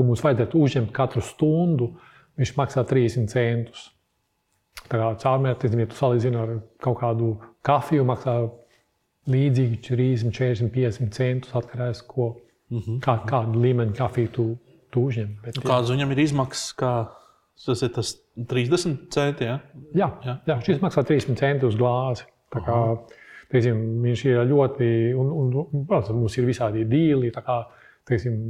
ko 0.00 0.08
mums 0.08 0.24
vajadzētu 0.24 0.64
uzņemt 0.64 0.92
katru 0.96 1.22
stundu, 1.24 1.92
viņš 2.40 2.54
maksā 2.56 2.86
30 2.88 3.28
centus. 3.28 3.90
Tā 4.88 4.96
kā 4.96 5.10
caurmērķis, 5.20 5.76
ja 5.76 5.86
tu 5.90 5.98
salīdzini 5.98 6.40
ar 6.40 6.56
kaut 6.82 6.98
kādu 7.02 7.34
kafiju, 7.66 8.06
maksā 8.08 8.38
līdzīgi 9.30 9.80
30, 9.84 10.32
40, 10.32 10.72
50 10.72 11.14
centus 11.14 11.54
atkarīgs 11.58 12.02
no 12.16 12.30
tā, 12.70 13.02
kā, 13.04 13.16
kādu 13.28 13.60
līmeņu 13.60 13.96
kafiju 13.98 14.32
tu, 14.34 14.46
tu 14.94 15.04
uzņem. 15.10 15.34
Bet, 15.44 15.58
jā, 15.58 15.66
Kādas 15.66 15.92
viņam 15.92 16.14
ir 16.14 16.22
izmaksas? 16.24 16.72
Kā, 16.80 16.92
tas 17.66 17.84
ir 17.84 17.92
tas 17.94 18.14
30 18.50 19.10
centi. 19.12 19.50
Ja? 19.50 19.58
jā, 19.92 20.10
Jā. 20.24 20.36
jā, 20.48 20.58
šis 20.66 20.82
maksā 20.82 21.04
30 21.06 21.38
centus 21.40 21.78
glāzi. 21.78 22.26
Tā 22.50 22.64
Kā, 22.66 22.78
teiksim, 23.52 23.82
viņš 24.06 24.24
ir 24.30 24.42
ļoti, 24.48 24.90
un, 25.18 25.30
un, 25.42 25.54
un 25.62 25.86
protams, 25.86 26.16
mums 26.16 26.38
ir 26.40 26.48
visādi 26.48 26.86
dīli. 26.88 27.30
Kā, 27.36 27.60
teiksim, 28.08 28.40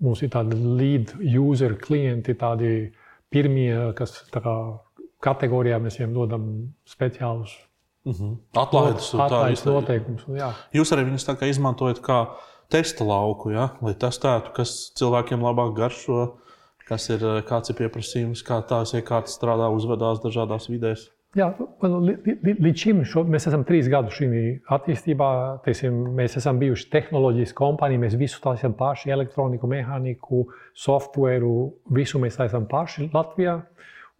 mums 0.00 0.22
ir 0.24 0.32
tādi 0.32 0.58
lead 0.58 1.14
user 1.20 1.76
klienti, 1.80 2.36
tādi 2.38 2.90
pirmie, 3.30 3.72
kas 3.98 4.22
tā 4.32 4.42
kā, 4.44 4.54
kategorijā 5.22 5.80
mēs 5.82 5.98
viņiem 6.00 6.14
dodam 6.16 6.46
speciālus 6.88 7.52
Atlaides 8.56 9.10
un 9.12 9.20
tā 9.20 9.26
atlaides 9.28 9.64
noteikumus. 9.66 10.24
un 10.28 10.38
jā. 10.38 10.48
Jūs 10.72 10.92
arī 10.94 11.04
viņus 11.10 11.26
kā 11.36 11.48
izmantojat 11.50 12.00
kā 12.04 12.20
testa 12.72 13.04
lauku, 13.04 13.52
ja? 13.52 13.70
lai 13.84 13.92
testētu, 13.92 14.54
kas 14.56 14.72
cilvēkiem 14.96 15.44
labāk 15.44 15.74
garšo, 15.76 16.22
kas 16.88 17.10
ir, 17.12 17.24
kāds 17.46 17.70
ir 17.70 17.76
pieprasījums, 17.76 18.42
kā 18.46 18.62
tās 18.66 18.94
iekārtas 18.96 19.36
strādā, 19.36 19.68
uzvedās 19.74 20.22
dažādās 20.24 20.70
vidēs. 20.72 21.10
Jā, 21.38 21.46
li- 22.02 22.56
līdz 22.58 22.80
šim 22.82 23.00
šo, 23.06 23.22
mēs 23.30 23.44
esam 23.46 23.62
trīs 23.62 23.86
gadus 23.90 24.16
šajā 24.18 24.40
attīstībā. 24.74 25.28
Teiksim, 25.62 26.00
mēs 26.18 26.34
esam 26.40 26.58
bijuši 26.58 26.88
tehnoloģijas 26.90 27.52
kompānija, 27.54 28.02
mēs 28.02 28.16
visu 28.18 28.40
taisām 28.42 28.74
paši, 28.74 29.12
elektroniku, 29.14 29.70
mehāniku, 29.70 30.48
software, 30.74 31.46
visu 31.94 32.18
mēs 32.18 32.40
taisām 32.40 32.66
paši 32.70 33.12
Latvijā. 33.14 33.60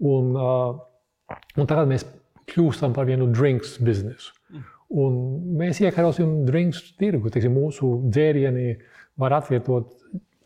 Un, 0.06 0.30
un 0.38 1.66
tagad 1.66 1.90
mēs 1.90 2.06
kļūstam 2.50 2.94
par 2.94 3.10
vienu 3.10 3.26
drinks 3.34 3.74
biznesu. 3.82 4.30
Un 4.90 5.18
mēs 5.58 5.82
iekarosim 5.82 6.44
drinks 6.46 6.92
tirgu. 6.98 7.30
Teiksim, 7.30 7.58
mūsu 7.58 7.90
dzērieni 8.06 8.76
var 9.18 9.34
atvietot 9.40 9.90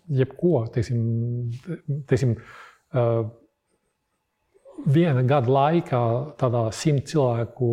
jebko. 0.08 0.64
Teiksim, 0.72 1.04
teiksim, 2.08 2.38
uh, 2.96 3.24
viena 4.86 5.22
gada 5.22 5.50
laikā 5.50 6.02
tādā 6.40 6.64
simt 6.74 7.06
cilvēku 7.10 7.68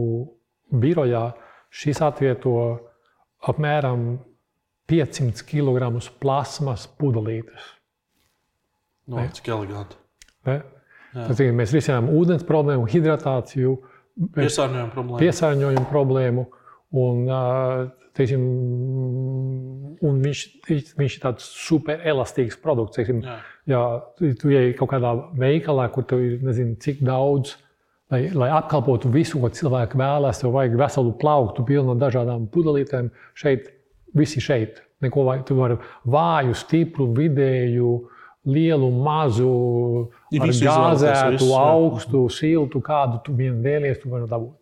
birojā 0.72 1.32
šis 1.72 2.02
atvieto 2.06 2.54
apmēram 3.48 4.20
500 4.92 5.46
kg 5.48 5.90
plasmas 6.20 6.88
pudelītes. 7.00 7.70
No, 9.08 9.18
Ne. 9.18 9.30
cik 9.34 9.48
eleganti. 9.48 9.96
Tad, 10.44 11.40
mēs 11.58 11.74
risinām 11.76 12.08
ūdens 12.16 12.44
problēmu, 12.48 12.86
hidratāciju, 12.88 13.74
Piesārņojuma 14.36 14.92
problēma. 14.94 15.20
piesārņojumu 15.20 15.86
problēmu. 15.90 16.46
Un, 16.92 17.24
teiksim, 18.18 18.42
un 20.04 20.22
viņš, 20.26 20.44
viņš- 20.68 21.16
ir 21.16 21.24
tāds 21.24 21.48
superelastīgs 21.56 22.60
produkts. 22.62 22.98
Teiksim, 23.00 23.22
Jā. 23.24 23.38
ja 23.72 23.84
tu 24.20 24.52
ej 24.52 24.74
kaut 24.80 24.92
kādā 24.92 25.14
veikalā, 25.38 25.88
kur 25.92 26.04
tev 26.04 26.20
ir 26.20 26.40
nezinu, 26.44 26.76
cik 26.84 27.00
daudz, 27.08 27.56
lai, 28.12 28.30
lai 28.36 28.50
apkalpotu 28.52 29.12
visu, 29.12 29.40
ko 29.40 29.48
cilvēki 29.50 29.96
vēlās, 29.96 30.42
tev 30.44 30.52
vajag 30.58 30.76
veselu 30.84 31.14
plauktu 31.22 31.64
pilnu 31.64 31.94
no 31.94 32.00
dažādām 32.00 32.50
pudelītēm. 32.52 33.12
Šeit 33.34 33.72
viss 34.14 34.36
ir 34.36 34.44
šeit. 34.44 34.82
Neko 35.02 35.24
vajag. 35.26 35.46
Tu 35.48 35.56
vari 35.58 35.78
vāju, 36.06 36.54
stipru, 36.54 37.08
vidēju, 37.18 37.94
lielu, 38.46 38.90
mazu, 38.92 40.12
gāzētu, 40.34 41.48
jā. 41.48 41.62
augstu, 41.74 42.26
siltu, 42.30 42.82
kādu 42.82 43.22
tu 43.26 43.34
vien 43.38 43.62
vēlies, 43.64 44.02
tu 44.02 44.10
vari 44.10 44.30
dabūt. 44.30 44.58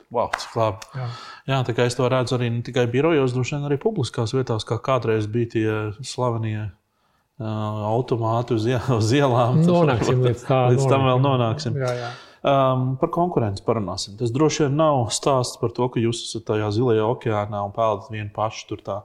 Wow. 0.95 1.11
Jā. 1.49 1.63
Tā 1.65 1.73
kā 1.73 1.87
es 1.89 1.97
to 1.97 2.07
redzu 2.11 2.37
arī 2.37 2.51
ne 2.53 2.61
tikai 2.65 2.85
birojos, 2.91 3.33
droši 3.33 3.57
vien 3.57 3.67
arī 3.69 3.79
publiskās 3.81 4.35
vietās, 4.37 4.67
kā 4.69 4.77
kādreiz 4.85 5.25
bija 5.31 5.53
tie 5.55 5.67
slavenie 6.05 6.69
uh, 6.69 7.83
automāti 7.89 8.57
uz, 8.57 8.69
uz 8.99 9.13
ielām. 9.17 9.63
Nonāksim 9.65 10.21
līdz 10.27 10.47
tā. 10.47 10.63
Līdz 10.75 10.89
tam 10.91 11.07
vēl 11.09 11.23
nonāksim. 11.25 11.79
Jā, 11.81 11.93
jā. 11.97 12.15
Um, 12.39 12.93
par 12.95 13.09
konkurenci 13.11 13.65
parunāsim. 13.65 14.13
Tas 14.15 14.31
droši 14.31 14.63
vien 14.63 14.77
nav 14.79 15.09
stāsts 15.11 15.59
par 15.59 15.73
to, 15.75 15.89
ka 15.91 15.99
jūs 15.99 16.21
esat 16.23 16.45
tajā 16.47 16.69
zilajā 16.71 17.03
okeānā 17.03 17.65
un 17.67 17.73
peldat 17.75 18.07
vienu 18.13 18.29
pašu. 18.31 18.61
Tur 18.69 18.83
tā 18.85 18.95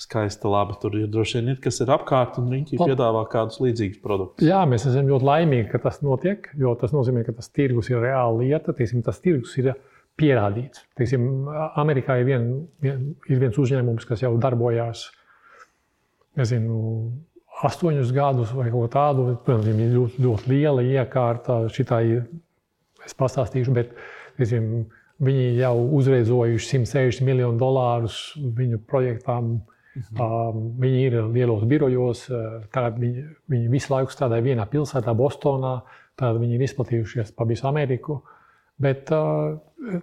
skaista, 0.00 0.50
labi. 0.52 0.76
Tur 0.82 0.98
ir 1.00 1.06
droši 1.08 1.38
vien 1.38 1.54
ir, 1.54 1.60
kas 1.64 1.80
ir 1.80 1.92
apkārt 1.94 2.36
un 2.42 2.50
viņi 2.52 2.76
piedāvā 2.76 3.22
kādus 3.32 3.62
līdzīgus 3.64 4.02
produktus. 4.04 4.44
Jā, 4.44 4.60
mēs 4.68 4.84
esam 4.90 5.08
ļoti 5.08 5.28
laimīgi, 5.30 5.70
ka 5.72 5.80
tas 5.86 6.02
notiek, 6.04 6.50
jo 6.60 6.74
tas 6.76 6.92
nozīmē, 6.92 7.24
ka 7.24 7.38
tas 7.38 7.48
tirgus 7.48 7.88
ir 7.88 8.02
reāla 8.04 8.42
lieta. 8.42 8.76
Teiksim, 8.76 9.00
tas 9.06 9.24
tirgus 9.24 9.56
ir 9.62 9.72
pierādīts. 10.20 10.84
Teiksim, 10.98 11.26
Amerikā 11.80 12.18
ir, 12.20 12.28
vien, 12.28 12.48
vien, 12.82 13.10
ir 13.28 13.42
viens 13.42 13.58
uzņēmums, 13.58 14.06
kas 14.08 14.24
jau 14.24 14.32
darbojās 14.40 15.08
nezinu, 16.38 16.78
astoņus 17.66 18.12
gadus 18.16 18.52
vai 18.56 18.70
ko 18.72 18.86
tādu. 18.90 19.32
Protams, 19.44 19.68
viņiem 19.68 19.84
ir 19.84 19.94
ļoti, 19.96 20.24
ļoti 20.26 20.52
liela 20.52 20.84
iekārta. 20.86 21.62
Šitā 21.72 22.02
ir, 22.08 22.24
es 23.06 23.16
pastāstīšu, 23.18 23.74
bet 23.76 23.94
teiksim, 24.38 24.86
viņi 25.22 25.58
jau 25.60 25.74
uzreizojuši 25.98 26.80
160 26.80 27.26
miljonu 27.28 27.60
dolārus 27.60 28.24
viņu 28.36 28.82
projektām. 28.88 29.60
Um, 29.92 30.70
viņi 30.80 31.00
ir 31.04 31.14
lielos 31.34 31.66
birojos, 31.68 32.22
uh, 32.32 32.62
tagad 32.72 32.96
viņi, 32.96 33.26
viņi 33.52 33.66
visu 33.68 33.92
laiku 33.92 34.14
strādāja 34.14 34.46
vienā 34.46 34.64
pilsētā, 34.70 35.12
Bostonā. 35.12 35.82
Tad 36.16 36.38
viņi 36.40 36.56
ir 36.56 36.64
izplatījušies 36.64 37.34
pa 37.36 37.44
visu 37.48 37.66
Ameriku. 37.68 38.22
Bet 38.80 39.10
uh, 39.14 39.58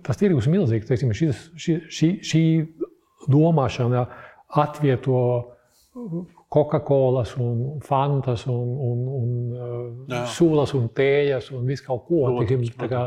tas 0.05 0.19
tirgus 0.19 0.47
ir 0.47 0.53
milzīgs. 0.53 0.87
Teiksim, 0.89 1.13
šis, 1.15 1.47
šī, 1.59 1.77
šī, 1.89 2.09
šī 2.25 2.43
domāšana 3.29 4.05
atvieto 4.59 5.21
Coca-Cola, 6.49 7.25
Fantas, 7.85 8.45
un, 8.49 8.69
un, 8.89 9.01
un 9.19 10.07
Jā. 10.09 10.23
sulas, 10.33 10.73
un 10.77 10.87
tējas, 10.95 11.51
un 11.53 11.67
visu 11.69 11.85
kaut 11.85 12.07
ko. 12.07 12.23
Teiksim, 12.39 12.65
kā, 12.89 13.03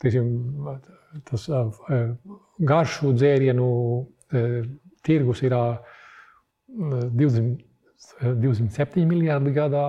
teiksim, 0.00 0.30
tas 1.28 1.48
garšu 2.68 3.12
dzērienu 3.16 3.68
tirgus 5.04 5.42
ir 5.44 5.56
uh, 5.56 5.76
20, 6.68 7.58
uh, 8.22 8.32
207 8.40 9.06
miljardi 9.08 9.52
gadā. 9.56 9.88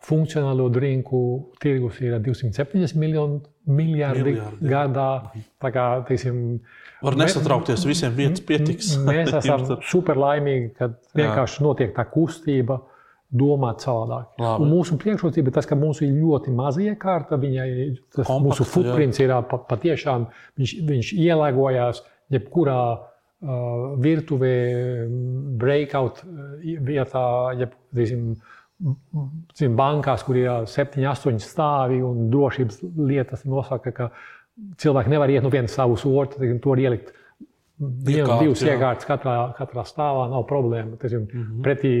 Funkcionālo 0.00 0.70
drinku 0.72 1.18
tirgus 1.60 1.98
ir 2.00 2.14
270 2.24 2.94
miljonu, 2.96 3.40
miljardi 3.68 4.22
Miljardi, 4.30 4.64
jā. 4.64 4.70
gadā. 4.70 5.08
Tā 5.60 5.70
kā, 5.74 5.82
teiksim, 6.08 6.38
Var 7.04 7.16
nesatraukties, 7.20 7.84
visiem 7.88 8.14
vietas 8.16 8.40
pietiks. 8.48 8.94
Mēs 9.04 9.28
esam 9.36 9.60
Jums 9.60 9.68
tur- 9.74 9.84
super 9.90 10.16
laimīgi, 10.20 10.70
ka 10.78 10.88
vienkārši 11.20 11.62
notiek 11.66 11.92
tā 11.96 12.06
kustība, 12.08 12.78
domāt 13.30 13.84
savādāk. 13.84 14.40
Mūsu 14.64 14.96
priekšrocība 14.98 15.52
ir 15.52 15.54
tas, 15.54 15.68
ka 15.68 15.76
mums 15.78 16.00
ir 16.02 16.16
ļoti 16.16 16.50
maza 16.56 16.80
iekārta. 16.82 17.36
Viņai 17.38 17.68
tas 18.16 18.24
Kompakta, 18.26 18.40
mūsu 18.48 18.66
footprints 18.72 19.20
ir 19.22 19.30
ā, 19.36 19.42
pa- 19.46 19.60
patiešām, 19.70 20.24
viņš, 20.58 20.72
viņš 20.88 21.12
ielēgojās 21.28 22.00
jebkurā 22.34 22.80
uh, 22.96 24.00
virtuvē, 24.02 24.54
breakout 25.60 26.24
uh, 26.24 26.56
vietā, 26.88 27.24
jeb, 27.60 27.76
teiksim, 27.94 28.24
Zin, 29.58 29.74
bankās, 29.76 30.22
kur 30.24 30.38
ir 30.40 30.66
septiņi, 30.70 31.06
astoņi 31.10 31.42
stāvi 31.44 32.00
un 32.04 32.30
drošības 32.32 32.78
lietas 32.96 33.44
nosaka, 33.44 33.92
ka 33.92 34.10
cilvēki 34.80 35.12
nevar 35.12 35.32
iet 35.32 35.44
no 35.44 35.50
vienas 35.52 35.74
stāvus 35.76 36.06
uz 36.08 36.16
otru, 36.22 36.48
to 36.64 36.76
ielikt 36.80 37.12
Iekārt, 37.80 38.42
divas 38.42 38.60
iekārtas 38.60 39.08
katrā, 39.08 39.34
katrā 39.56 39.86
stāvā, 39.88 40.26
nav 40.28 40.44
problēma. 40.48 40.98
Teiksim, 41.00 41.22
mm 41.24 41.44
-hmm. 41.44 41.62
Pretī 41.64 41.92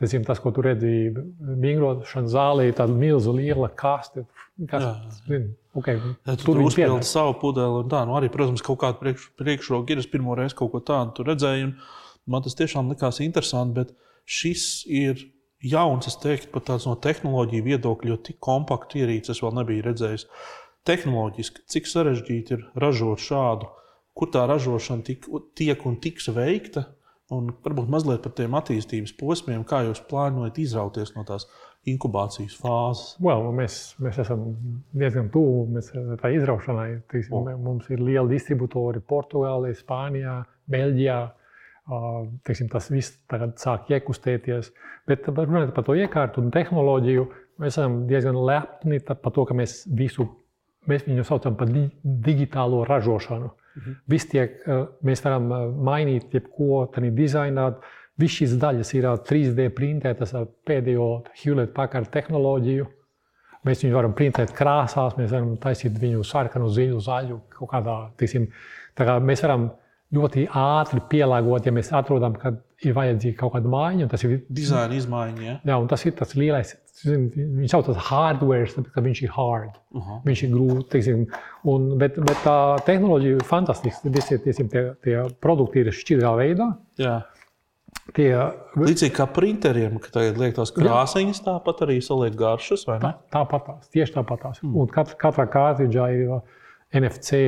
teiksim, 0.00 0.24
tas, 0.24 0.40
ko 0.40 0.50
tu 0.52 0.64
redzēji 0.64 1.14
vingrošanas 1.62 2.32
zālē, 2.32 2.66
ir 2.68 2.74
tāda 2.76 2.92
milzu 2.92 3.32
liela 3.32 3.68
kaste. 3.68 4.26
Kas, 4.68 4.84
zin, 5.26 5.54
okay, 5.74 6.00
Ja 6.26 6.36
tu 6.36 6.44
tur 6.44 6.60
uzpildi 6.60 6.98
pieder. 6.98 7.04
savu 7.04 7.34
pudeli, 7.40 7.84
tā, 7.88 8.04
nu 8.06 8.16
arī, 8.16 8.28
protams, 8.32 8.62
kaut 8.62 8.78
kāda 8.80 8.98
priekš, 9.00 9.30
priekšroka 9.36 9.92
ir. 9.92 9.98
Es 9.98 10.06
pirmo 10.06 10.34
reizi 10.34 10.54
kaut 10.54 10.72
ko 10.72 10.80
tādu 10.80 11.24
redzēju, 11.24 11.64
un 11.64 11.76
man 12.26 12.42
tas 12.42 12.54
tiešām 12.54 12.92
likās 12.92 13.20
interesanti, 13.20 13.74
bet 13.74 13.94
šis 14.24 14.84
ir 14.86 15.16
jauns, 15.70 16.08
es 16.10 16.18
teiktu, 16.22 16.50
pat 16.54 16.68
tāds 16.70 16.86
no 16.88 16.96
tehnoloģiju 17.02 17.66
viedokļa, 17.66 18.12
jo 18.12 18.18
tik 18.28 18.38
kompaktu 18.44 19.02
ierīci 19.02 19.32
es 19.34 19.42
vēl 19.44 19.54
nebiju 19.60 19.86
redzējis. 19.86 20.26
Tehnoloģiski, 20.86 21.64
cik 21.72 21.88
sarežģīti 21.90 22.54
ir 22.56 22.66
ražot 22.78 23.22
šādu, 23.22 23.70
kur 24.16 24.30
tā 24.34 24.44
ražošana 24.48 25.06
tik, 25.06 25.26
tiek 25.58 25.86
un 25.88 25.96
tiks 26.02 26.30
veikta, 26.34 26.86
un 27.34 27.50
varbūt 27.64 27.90
mazliet 27.90 28.22
par 28.22 28.36
tiem 28.38 28.54
attīstības 28.54 29.16
posmiem, 29.18 29.64
kā 29.66 29.82
jūs 29.88 30.04
plānojat 30.10 30.60
izrauties 30.62 31.10
no 31.16 31.24
tās 31.26 31.48
inkubācijas 31.86 32.54
fāzes. 32.58 33.16
Well, 33.22 33.50
mēs, 33.54 33.96
mēs 34.02 34.20
esam 34.22 34.44
diezgan 34.94 35.28
tuvu 35.34 35.82
tā 36.22 36.30
izraušanai. 36.34 37.00
Teiksim, 37.10 37.34
O. 37.34 37.42
oh. 37.42 37.58
Mums 37.62 37.90
ir 37.90 38.02
lieli 38.02 38.36
distribūtori 38.36 39.02
Portugālē, 39.06 39.74
Spānijā, 39.78 40.40
Beļģijā. 40.70 41.18
Uh, 41.26 41.42
teiksim, 42.46 42.70
tas 42.72 42.88
viss 42.90 43.18
tagad 43.30 43.56
sāk 43.62 43.90
iekustēties. 43.94 44.72
Bet 45.06 45.28
runājot 45.28 45.74
par 45.76 45.86
to 45.86 45.94
iekārtu 45.94 46.42
un 46.42 46.50
tehnoloģiju, 46.54 47.28
mēs 47.62 47.76
esam 47.76 48.02
diezgan 48.10 48.38
lepni 48.48 48.98
par 49.06 49.32
to, 49.32 49.46
ka 49.46 49.54
mēs 49.54 49.84
visu 49.86 50.26
mēs 50.90 51.06
viņu 51.06 51.24
saucam 51.26 51.56
par 51.58 51.70
di 51.70 51.86
digitālo 52.02 52.84
ražošanu. 52.86 53.50
Mhm. 53.76 53.94
Viss 54.08 54.30
tiek, 54.30 54.58
uh, 54.66 54.86
mēs 55.04 55.22
varam 55.24 55.50
uh, 55.50 55.64
mainīt 55.90 56.34
jebko 56.34 56.86
tādā 56.94 57.12
dizainā. 57.14 57.70
Visas 58.16 58.38
šīs 58.38 58.54
daļas 58.60 58.92
ir 58.96 59.08
ā, 59.10 59.16
3D 59.28 59.68
printētas 59.76 60.32
ar 60.38 60.46
pēdējo 60.66 61.08
Hewlett 61.42 61.74
Packard 61.76 62.08
tehnoloģiju. 62.14 62.86
Mēs 63.66 63.82
viņu 63.82 63.96
varam 63.98 64.14
printēt 64.16 64.54
krāsās, 64.56 65.18
mēs 65.18 65.34
varam 65.34 65.56
taisīt 65.60 65.98
viņu 66.00 66.22
sarkanu, 66.24 66.70
zilu, 66.72 67.00
zaļu, 67.02 67.40
kaut 67.58 67.72
kādā. 67.74 67.96
Tiksim, 68.16 68.46
tā 68.96 69.04
kā 69.04 69.18
mēs 69.20 69.42
varam 69.44 69.66
ļoti 70.14 70.46
ātri 70.54 71.02
pielāgot, 71.10 71.66
ja 71.66 71.74
mēs 71.74 71.90
atrodam, 71.96 72.36
ka 72.38 72.52
ir 72.84 72.94
vajadzīga 72.96 73.38
kaut 73.40 73.54
kāda 73.56 73.70
maiņa. 73.72 74.08
Tas 74.12 74.24
ir, 74.26 74.36
Dizaina 74.52 74.94
izmaiņa. 74.96 75.42
Ja? 75.42 75.54
jā, 75.66 75.78
un 75.82 75.88
tas 75.90 76.04
ir 76.06 76.14
tas 76.18 76.34
lielais, 76.38 76.74
viņš 77.04 77.72
sauc 77.72 77.88
par 77.90 78.02
hardware, 78.08 78.68
tāpēc, 78.72 78.90
ka 78.94 79.04
viņš 79.04 79.22
ir 79.24 79.32
hard. 79.36 79.78
Uh 79.92 80.02
-huh. 80.02 80.20
Viņš 80.26 80.42
ir 80.46 80.52
grūts, 80.54 81.14
bet, 82.02 82.20
bet 82.28 82.44
tā 82.44 82.58
tehnoloģija 82.86 83.38
ir 83.38 83.48
fantastiska. 83.48 84.12
Visi 84.12 84.38
teiksim, 84.38 84.68
tie, 84.68 84.84
tie 85.02 85.24
produkti 85.40 85.80
ir 85.80 85.92
šķidrā 85.92 86.36
veidā. 86.36 86.74
Jā. 86.98 87.22
Tie, 88.14 88.30
Līdzīgi 88.78 89.14
kā 89.16 89.26
printeriem, 89.26 89.98
ka 89.98 90.12
tagad 90.14 90.38
liek 90.38 90.54
tās 90.54 90.70
krāsainas, 90.70 91.40
tāpat 91.42 91.82
arī 91.82 91.98
saliek 92.00 92.36
garšas. 92.38 92.84
tā, 92.86 93.16
tāpatās, 93.32 93.88
tieši 93.90 94.14
tāpatās. 94.14 94.62
Mm. 94.62 94.76
Un 94.76 94.86
kat, 94.86 95.16
katrā 95.18 95.48
kārtiņā 95.50 96.06
ir 96.14 96.30
NFC 96.94 97.40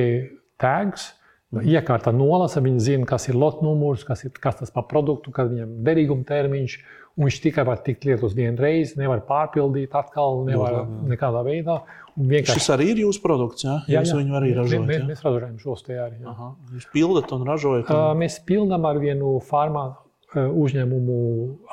tags, 0.59 1.13
Iekārta 1.49 2.11
nolasa, 2.13 2.61
viņi 2.61 2.79
zina, 2.85 3.05
kas 3.09 3.23
ir 3.27 3.35
lots 3.35 3.63
numurs, 3.65 4.03
kas, 4.05 4.21
ir, 4.27 4.31
kas 4.37 4.59
tas 4.59 4.69
par 4.69 4.83
produktu, 4.91 5.31
kad 5.33 5.49
viņam 5.49 5.79
derīguma 5.87 6.23
termiņš. 6.29 6.75
Un 7.19 7.25
viņš 7.25 7.39
tikai 7.43 7.63
var 7.67 7.81
tikt 7.83 8.05
lietots 8.05 8.35
vienu 8.37 8.61
reizi, 8.61 8.95
nevar 9.01 9.19
pārpildīt 9.27 9.95
atkal, 9.97 10.45
nevar 10.45 10.71
Jā, 10.71 10.83
jā. 10.85 10.99
nekādā 11.09 11.41
veidā. 11.43 11.79
Vienkārši 12.15 12.61
Šis 12.61 12.69
arī 12.75 12.85
ir 12.93 13.01
jūsu 13.01 13.19
produkts, 13.23 13.65
jā? 13.65 13.79
Jā, 13.89 14.03
Jūs 14.05 14.13
jā. 14.13 14.19
viņu 14.21 14.37
arī 14.39 14.53
ražojat. 14.55 14.85
Mēs, 14.87 15.03
mēs 15.09 15.25
ražojam 15.25 15.57
šos 15.59 15.83
te 15.87 15.97
arī. 15.99 16.21
jā. 16.21 16.29
Aha. 16.31 16.51
Jūs 16.77 16.85
pildat 16.93 17.33
un 17.35 17.43
ražojat. 17.49 17.89
Uh, 17.89 18.05
Un... 18.13 18.21
Mēs 18.21 18.37
pildām 18.47 18.85
ar 18.87 19.01
vienu 19.01 19.33
farmā 19.49 19.83
uh, 19.89 20.47
uzņēmumu 20.63 21.19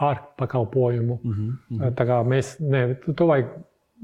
ārpakalpojumu. 0.09 1.21
Mm 1.23 1.37
-hmm. 1.37 1.95
Tā 2.01 2.07
kā 2.11 2.21
mēs, 2.27 2.57
ne, 2.61 2.97
to 3.15 3.27
vajag, 3.27 3.53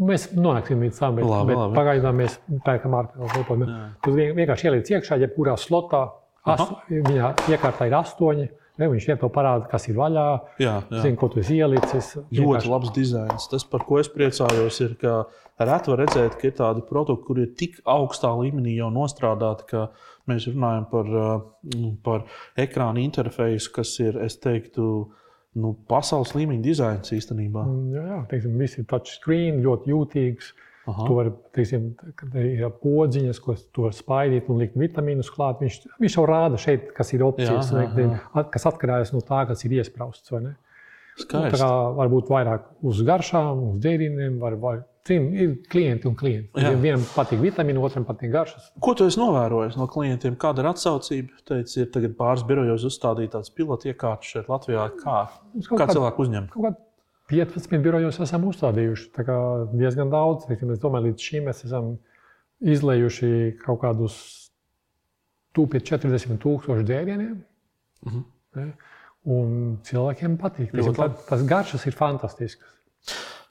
mēs 0.00 0.28
nonāksim 0.34 0.80
līdz 0.80 0.98
tam, 0.98 1.16
bet, 1.16 1.24
Labi, 1.24 1.46
bet 1.52 1.56
labi. 1.56 1.74
pagaidām 1.76 2.16
mēs 2.22 2.38
pērkam 2.64 2.94
ārpakalpojumu. 3.00 3.66
Jā. 3.68 3.90
Tu 4.02 4.10
vien- 4.16 4.34
vienkārši 4.36 4.64
ieliec 4.70 4.88
iekšā, 4.90 5.18
jebkurā 5.26 5.56
slotā, 5.58 6.10
ast, 6.46 6.72
viņa 6.90 7.34
iekārtā 7.48 7.86
ir 7.86 7.92
astoņi. 8.00 8.48
Ne, 8.78 8.86
viņš 8.88 9.04
jau 9.06 9.28
parāda, 9.28 9.68
kas 9.68 9.86
ir 9.88 9.94
vaļā, 9.94 10.40
Jā, 10.58 10.82
jā. 10.90 11.02
zina, 11.02 11.16
ko 11.16 11.28
tu 11.28 11.40
esi 11.40 11.58
ielicis. 11.60 12.16
Ļoti 12.32 12.40
Vienkārši- 12.40 12.70
labs 12.70 12.90
dizains. 12.90 13.48
Tas, 13.50 13.64
par 13.64 13.80
ko 13.80 13.98
es 13.98 14.08
priecājos, 14.08 14.80
ir, 14.80 14.94
ka 14.94 15.26
reti 15.60 15.90
var 15.90 15.98
redzēt, 16.06 16.38
ka 16.40 16.46
ir 16.48 16.52
tādi 16.52 16.82
produkti, 16.88 17.24
kur 17.26 17.38
ir 17.38 17.48
tik 17.54 17.82
augstā 17.84 18.32
līmenī 18.32 18.76
jau 18.78 18.90
nostrādāti, 18.90 19.66
ka 19.68 19.90
mēs 20.26 20.48
runājam 20.48 20.90
par, 20.90 21.04
uh, 21.04 21.92
par 22.02 22.24
ekrāna 22.56 22.98
interfeisu, 23.04 23.70
kas 23.72 24.00
ir, 24.00 24.16
es 24.24 24.38
teiktu, 24.38 25.10
nu, 25.54 25.74
pasaules 25.88 26.32
līmeņa 26.36 26.62
dizains 26.64 27.12
īstenībā. 27.12 27.62
Jā, 27.92 28.02
jā 28.08 28.20
teiksim, 28.30 28.54
viss 28.60 28.78
ir 28.80 28.86
touchscreen, 28.90 29.62
ļoti 29.64 29.92
jūtīgs. 29.92 30.52
Aha. 30.90 31.04
Tu 31.06 31.14
vari, 31.14 31.30
teiksim, 31.54 31.82
ir 32.42 32.64
podziņas, 32.82 33.38
ko 33.44 33.54
tu 33.70 33.84
vari 33.84 33.94
spaidīt 33.94 34.48
un 34.50 34.58
likt 34.58 34.74
vitamīnus 34.80 35.28
klāt. 35.30 35.60
Viņš, 35.62 35.76
viņš 36.02 36.16
jau 36.18 36.24
rāda 36.26 36.58
šeit, 36.58 36.88
kas 36.96 37.12
ir 37.14 37.22
opcijas, 37.22 37.70
Jā, 37.70 37.84
jā, 38.02 38.16
at- 38.34 38.50
kas 38.50 38.66
atkarīgs 38.66 39.12
no 39.14 39.20
tā, 39.22 39.44
kas 39.46 39.62
ir 39.68 39.76
iesprausts. 39.78 40.32
Tā 41.12 41.26
Skaisti. 41.26 41.58
kā 41.60 41.68
varbūt 41.98 42.30
vairāk 42.32 42.70
uz 42.88 43.02
garšām, 43.04 43.58
uz 43.72 43.80
dzērieniem, 43.84 44.38
var, 44.40 44.56
var, 44.60 44.78
trim, 45.04 45.26
ir 45.34 45.56
klienti 45.70 46.08
un 46.08 46.14
klienti. 46.16 46.62
Jā. 46.62 46.70
Vienam 46.80 47.02
patīk 47.12 47.42
vitamīni, 47.42 47.80
otram 47.82 48.06
patīk 48.08 48.32
garšas. 48.32 48.70
Ko 48.82 48.94
tu 48.96 49.08
esi 49.10 49.20
novērojis 49.20 49.76
no 49.80 49.88
klientiem? 49.90 50.38
Kāda 50.40 50.62
ir 50.62 50.70
atsaucība? 50.70 51.42
Teici, 51.48 51.82
ir 51.82 51.90
tagad 51.94 52.14
pāris 52.18 52.46
birojos 52.48 52.86
uzstādīts 52.88 53.34
tāds 53.34 53.52
pilots 53.52 53.88
iekārts 53.90 54.32
šeit 54.32 54.48
Latvijā. 54.52 54.88
Kā, 55.02 55.18
kā 55.68 55.82
kā- 55.82 55.90
cilvēku 55.92 56.28
kā 56.54 56.74
15 57.32 57.82
birojos 57.84 58.20
esam 58.20 58.46
uzstādījuši. 58.50 59.10
Tā 59.16 59.24
kā 59.26 59.36
diezgan 59.72 60.10
daudz. 60.12 60.48
Es 60.50 60.80
domāju, 60.82 61.10
līdz 61.10 61.28
šim 61.28 61.46
mēs 61.48 61.64
esam 61.64 61.94
izlējuši 62.60 63.58
kaut 63.62 63.80
kādus 63.82 64.16
tūpīgi 65.56 65.86
40 65.92 66.40
tūkstošu 66.42 66.84
dzērieniem. 66.88 67.36
Mhm. 68.06 68.24
Ne? 68.56 68.72
Un 69.24 69.78
cilvēkiem 69.86 70.32
patīk. 70.40 70.72
Tā, 70.74 71.06
tas 71.28 71.42
garšas 71.46 71.84
ir 71.86 71.94
fantastisks. 71.94 72.64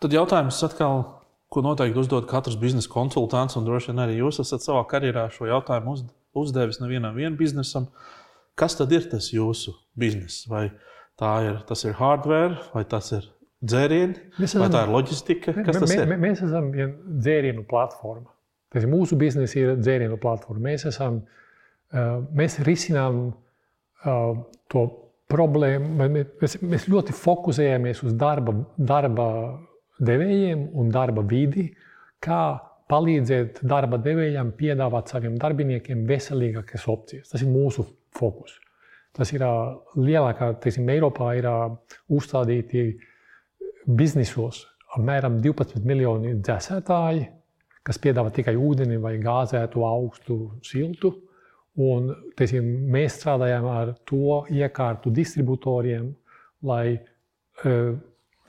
Tad 0.03 0.11
jautājums 0.11 0.57
atkal, 0.67 1.03
ko 1.51 1.61
noteikti 1.63 1.99
uzdod 2.01 2.25
katrs 2.27 2.57
biznesa 2.59 2.89
konsultants, 2.91 3.55
un 3.59 3.63
droši 3.67 3.91
vien 3.91 4.01
arī 4.03 4.17
jūs 4.19 4.41
esat 4.43 4.63
savā 4.65 4.81
karjerā 4.89 5.29
šo 5.31 5.47
jautājumu 5.47 5.93
uz, 5.95 6.01
uzdevis 6.35 6.81
nevienam 6.83 7.15
vienam 7.15 7.37
biznesam. 7.39 7.87
Kas 8.59 8.75
tad 8.75 8.91
ir 8.91 9.05
tas 9.11 9.29
jūsu 9.31 9.73
bizness? 9.99 10.43
Vai 10.51 10.69
tā 11.19 11.31
ir, 11.47 11.61
tas 11.69 11.85
ir 11.87 11.95
hardware, 11.99 12.57
vai 12.73 12.83
tas 12.83 13.11
ir 13.15 13.29
dzērieni, 13.63 14.17
Mēs 14.41 14.55
vai 14.57 14.65
esam- 14.67 14.73
tā 14.75 14.81
ir 14.87 14.91
loģistika? 14.95 15.53
Kas 15.65 15.79
tas 15.79 15.93
ir? 15.95 16.03
mē, 16.09 16.17
mēs 16.19 16.41
esam 16.47 16.71
dzērienu 16.73 17.63
platforma. 17.69 18.27
Tas 18.71 18.83
mūsu 18.87 19.15
biznesa, 19.19 19.55
ir 19.59 19.75
dzērienu 19.79 20.17
platforma. 20.19 20.63
Mēs, 20.71 20.85
esam, 20.87 21.21
uh, 21.93 22.19
mēs 22.35 22.59
risinām 22.63 23.33
uh, 24.05 24.35
to 24.71 24.85
problēmu. 25.31 25.93
mē- 25.97 26.25
Mēs, 26.41 26.57
mēs 26.61 26.87
ļoti 26.91 27.15
fokusējamies 27.17 28.03
uz 28.07 28.13
darba, 28.13 28.53
darba 28.77 29.27
devējiem 30.01 30.67
un 30.75 30.89
darba 30.93 31.21
vidi, 31.21 31.69
kā 32.21 32.59
palīdzēt 32.91 33.61
darba 33.63 33.97
devējiem 33.97 34.51
piedāvāt 34.59 35.07
saviem 35.13 35.37
darbiniekiem 35.39 36.05
veselīgākas 36.07 36.87
opcijas. 36.91 37.29
Tas 37.31 37.41
ir 37.41 37.47
mūsu 37.47 37.85
fokus. 38.17 38.57
Tas 39.13 39.31
ir 39.33 39.39
lielākā, 39.95 40.53
teiksim, 40.63 40.87
Eiropā 40.87 41.33
ir 41.37 41.47
uzstādīti 42.09 42.97
biznesos 43.87 44.65
apmēram 44.95 45.39
12 45.43 45.85
miljoni 45.87 46.35
dzēsētāji, 46.43 47.27
kas 47.83 47.99
piedāvā 48.01 48.31
tikai 48.35 48.55
ūdeni 48.59 48.99
vai 49.01 49.15
gāzētu, 49.21 49.83
augstu, 49.87 50.37
siltu. 50.67 51.13
Un, 51.79 52.09
teiksim, 52.35 52.65
mēs 52.91 53.15
strādājam 53.21 53.67
ar 53.71 53.93
to 54.09 54.41
iekārtu 54.51 55.13
distributoriem, 55.15 56.09
lai 56.67 56.99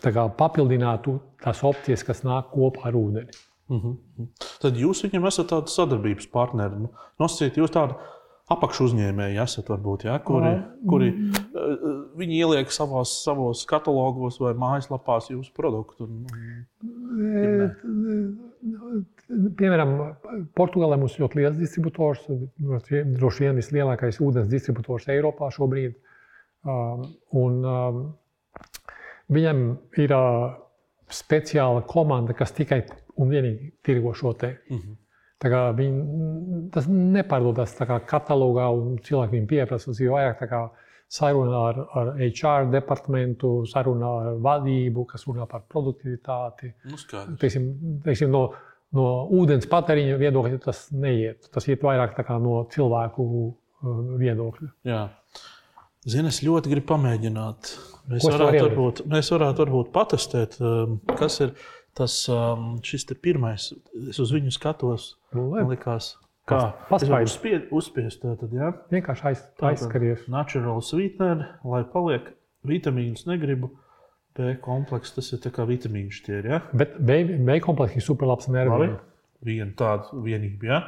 tā 0.02 0.10
kā, 0.10 0.26
papildinātu 0.38 1.18
tās 1.42 1.62
opcijas, 1.66 2.02
kas 2.06 2.24
nāk 2.26 2.50
kopā 2.54 2.88
ar 2.90 2.98
ūdeni. 2.98 3.38
Mhm. 3.72 4.26
Tad 4.62 4.76
jūs 4.76 5.04
viņam 5.06 5.28
esat 5.30 5.52
tāds 5.52 5.76
sadarbības 5.78 6.26
partneri. 6.32 6.82
Nu, 6.82 6.90
Nosacīt, 7.22 7.56
jūs 7.60 7.72
tādi 7.72 7.96
apakšu 8.52 8.86
uzņēmēji 8.88 9.38
esat, 9.42 9.68
varbūt, 9.72 10.04
ja, 10.08 10.18
kuri, 10.24 10.52
kuri 10.88 11.08
eh, 11.10 11.84
viņi 12.20 12.38
ieliek 12.42 12.72
savos, 12.74 13.12
savos 13.24 13.64
katalogos 13.70 14.38
vai 14.42 14.52
mājaslapās 14.58 15.30
jūsu 15.32 15.52
produktu. 15.56 16.06
un- 16.06 16.26
Piemēram, 19.58 19.92
Portugālē 20.58 20.98
mums 21.00 21.14
ir 21.16 21.24
ļoti 21.24 21.38
liels 21.40 21.56
distributors, 21.58 22.24
droši 22.28 23.46
vien 23.46 23.56
vislielākais 23.58 24.18
ūdens 24.22 24.50
distributors 24.52 25.08
Eiropā 25.12 25.48
šobrīd. 25.54 25.94
Um, 26.64 27.06
Un, 27.34 27.56
um, 27.66 28.02
viņam 29.32 29.62
ir 29.98 30.12
uh, 30.14 30.52
speciāla 31.10 31.82
komanda, 31.90 32.36
kas 32.38 32.52
tikai 32.54 32.82
un 33.18 33.32
vienīgi 33.32 33.72
tirgo 33.82 34.12
šo 34.14 34.34
te. 34.38 34.52
Tā 34.70 34.76
kā 34.78 35.01
viņi, 35.50 36.68
tas 36.74 36.86
nepārdodas 36.88 37.74
kā 37.78 37.98
katalogā, 38.06 38.68
un 38.70 38.98
cilvēki 39.02 39.38
viņu 39.38 39.50
pieprasa. 39.50 39.90
Tas 39.90 40.00
ir 40.02 40.12
vairāk 40.14 40.44
kā 40.50 40.62
saruna 41.12 41.62
ar, 41.68 41.80
ar 41.98 42.12
HR 42.16 42.68
departamentu, 42.72 43.54
saruna 43.68 44.12
ar 44.20 44.36
vadību, 44.44 45.06
kas 45.10 45.26
runā 45.28 45.46
par 45.50 45.66
produktivitāti 45.68 46.72
Nu, 46.88 47.00
teiksim, 47.40 47.66
teiksim, 48.04 48.30
no, 48.32 48.46
no 48.96 49.08
ūdens 49.40 49.68
patēriņa 49.70 50.20
viedokļa 50.22 50.60
tas 50.64 50.86
neiet. 50.94 51.50
Tas 51.52 51.68
iet 51.68 51.84
vairāk 51.84 52.16
no 52.40 52.62
cilvēku 52.72 53.26
uh, 53.28 54.00
viedokļa. 54.22 54.70
Jā. 54.88 55.02
Zini, 56.02 56.32
es 56.32 56.40
ļoti 56.42 56.72
gribu 56.72 56.94
pamēģināt. 56.94 57.74
Mēs 58.10 58.24
varētu, 58.26 58.56
ieliku? 58.56 58.64
varbūt, 58.70 59.04
mēs 59.12 59.28
varētu 59.30 59.62
varbūt 59.62 59.92
patestēt, 59.94 60.56
um, 60.58 60.96
kas 61.14 61.38
ir 61.44 61.52
tas 61.98 62.16
um, 62.32 62.76
šis 62.84 63.06
pirmais. 63.22 63.70
Es 64.08 64.20
uz 64.22 64.32
viņu 64.34 64.52
skatos. 64.54 65.12
Nu, 65.36 65.50
Man 65.52 65.70
liekas, 65.72 66.14
kā 66.48 66.72
Paspaidi. 66.88 67.28
uzspiest, 67.28 67.68
uzspiest 67.74 68.22
tātad, 68.24 68.52
ja? 68.56 68.72
Vienkārši 68.92 69.28
aiz, 69.30 69.44
aizskaries. 69.72 70.26
Natural 70.32 70.82
sweetener, 70.84 71.46
lai 71.64 71.84
paliek 71.92 72.32
vitamīnus 72.68 73.26
negribu. 73.28 73.72
B 74.32 74.54
komplekss, 74.64 75.12
tas 75.12 75.26
ir 75.34 75.42
tā 75.44 75.50
kā 75.52 75.66
vitamīnu 75.68 76.12
šķieri. 76.14 76.48
Ja? 76.54 76.62
Bet 76.72 76.96
B 77.04 77.58
komplekss 77.60 77.98
ir 78.00 78.04
superlabs 78.06 78.48
nerviem. 78.48 78.94
Viena 79.44 79.74
tāda 79.76 80.22
vienība. 80.24 80.68
Ja? 80.70 80.78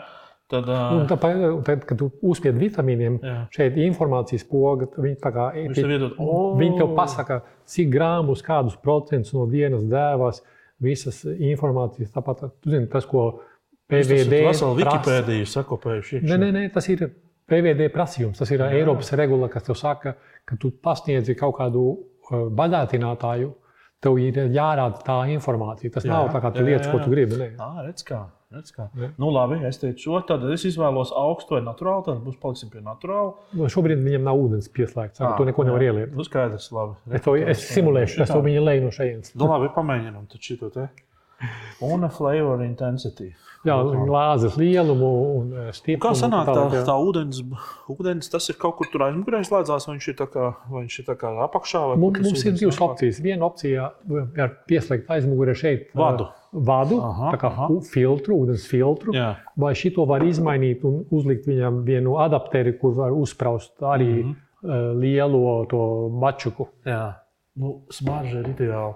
Tad, 0.52 0.68
Un 0.68 1.02
uh, 1.02 1.06
tāpēc, 1.08 1.42
tad, 1.64 1.84
kad 1.88 1.98
tu 2.00 2.10
uzspied 2.28 2.56
vitamīniem, 2.60 3.14
Jā. 3.24 3.36
šeit 3.54 3.78
ir 3.78 3.86
informācijas 3.88 4.44
poga. 4.48 4.90
Viņi, 4.92 5.16
tā 5.22 5.30
kā, 5.32 5.46
Viņš 5.56 5.78
tev 5.78 5.92
iedod, 5.94 6.18
viņi 6.60 6.80
tev 6.82 6.92
pasaka, 6.98 7.38
cik 7.72 7.88
grāmus, 7.94 8.42
kādus 8.44 8.76
procentus 8.80 9.32
no 9.36 9.46
dienas 9.50 9.86
dēvās, 9.88 10.42
visas 10.84 11.22
informācijas. 11.24 12.12
Tāpat 12.14 12.46
zini, 12.68 12.88
tas, 12.92 13.08
ko 13.10 13.26
PVD 13.90 14.40
tas 14.46 14.62
ir. 14.62 14.78
Wikipēdija 14.80 15.50
sakopējuši. 15.50 16.22
Nē, 16.24 16.38
nē, 16.40 16.50
nē, 16.54 16.64
tas 16.74 16.88
ir 16.92 17.06
PVD 17.50 17.90
prasījums. 17.92 18.40
Tas 18.40 18.52
ir 18.54 18.62
Jā. 18.62 18.70
Eiropas 18.78 19.12
regula, 19.18 19.50
kas 19.52 19.66
tev 19.66 19.76
saka, 19.78 20.14
ka 20.48 20.56
tu 20.60 20.72
pasniedzi 20.84 21.36
kaut 21.38 21.58
kādu 21.58 21.84
uh, 21.90 22.46
bagātinātāju. 22.56 23.52
Tev 24.04 24.18
ir 24.20 24.40
jārāda 24.52 25.00
tā 25.04 25.18
informācija. 25.32 25.92
Tas 25.94 26.04
Jā, 26.04 26.12
nav 26.12 26.32
tā 26.32 26.40
kā 26.44 26.52
tu 26.52 26.60
jā, 26.60 26.70
lietas, 26.70 26.88
jā, 26.88 26.92
ko 26.92 27.04
tu 27.04 27.12
gribi. 27.12 27.40
Nē. 27.40 27.50
Ah, 27.62 27.78
redz 27.86 28.04
kā. 28.04 28.24
Nu, 29.18 29.30
labi, 29.34 29.60
es 29.68 29.80
teicu 29.82 30.06
šo. 30.06 30.20
Tad 30.28 30.44
es 30.54 30.66
izvēlos 30.68 31.12
augstu 31.16 31.56
vai 31.58 31.62
naturālu. 31.66 32.04
Tad 32.06 32.20
būs 32.24 32.38
paliksim 32.42 32.70
pie 32.72 32.82
naturāla. 32.84 33.34
Nu, 33.56 33.70
Šobrīd 33.72 34.02
viņam 34.04 34.28
nav 34.28 34.42
ūdens 34.44 34.70
pieslēgts. 34.74 35.22
Ah, 35.24 35.34
Tu 35.38 35.48
neko 35.48 35.66
nevar 35.68 35.82
jā. 35.84 35.92
ieliet. 35.92 36.14
Nu, 36.16 36.26
skaidrs, 36.26 36.70
labi. 36.74 36.98
Es 37.14 37.24
to 37.26 37.36
es 37.38 37.64
simulēšu, 37.74 38.22
es 38.26 38.34
to 38.34 38.42
viņa 38.44 38.66
leju 38.68 38.86
no 38.86 38.92
šejienes. 38.94 39.34
Nu, 39.38 39.50
labi, 39.50 39.72
pamēģinām 39.74 40.28
šito 40.38 40.70
te. 40.74 40.88
Un 41.84 42.06
flavor 42.14 42.62
intensity. 42.64 43.32
Jā, 43.64 43.78
glāzes 43.80 44.58
lielumu 44.60 45.08
un 45.38 45.52
stiprumu. 45.72 46.02
Kā 46.04 46.10
sanāk, 46.18 46.50
tā, 46.52 46.64
jā. 46.76 46.82
tā 46.84 46.94
ūdens, 47.00 47.38
ūdens, 47.88 48.28
tas 48.32 48.48
ir 48.52 48.58
kaut 48.60 48.76
kur 48.76 48.90
tur 48.92 49.06
aizmugurē 49.06 49.40
slēdzās, 49.48 49.86
vai 49.88 49.94
viņš 49.96 50.08
ir 50.12 50.16
tā 50.18 50.26
kā, 50.34 50.50
viņš 50.68 50.98
ir 51.00 51.06
tā 51.08 51.14
kā 51.20 51.30
apakšā? 51.46 51.80
Vai 51.90 51.96
Mums, 52.02 52.18
tas 52.18 52.28
mums 52.28 52.44
ir 52.44 52.58
divas 52.60 52.80
opcijas. 52.84 53.20
Viena 53.24 53.48
opcija 53.48 53.86
ir 54.12 54.52
pieslēgt 54.68 55.08
aizmugurē 55.16 55.56
šeit. 55.56 55.88
Vadu. 55.96 56.28
eh, 56.28 56.43
vadu, 56.54 57.00
Aha, 57.02 57.32
kā 57.40 57.50
aha. 57.50 57.68
filtru, 57.90 58.38
ūdens 58.44 58.66
filtru. 58.70 59.14
Jā. 59.16 59.34
Vai 59.58 59.74
šito 59.78 60.06
var 60.08 60.22
izmainīt 60.24 60.84
un 60.86 61.02
uzlikt 61.14 61.48
viņam 61.50 61.82
vienu 61.86 62.16
adapteri, 62.22 62.76
kur 62.78 62.94
var 62.98 63.12
uzspraust 63.12 63.82
arī 63.82 64.24
mm 64.24 64.36
-hmm. 64.62 65.00
lielo 65.00 65.64
to 65.70 66.08
mačuku? 66.08 66.68
Jā, 66.86 67.14
nu, 67.56 67.82
smarža 67.90 68.38
ir 68.40 68.48
ideāla. 68.48 68.94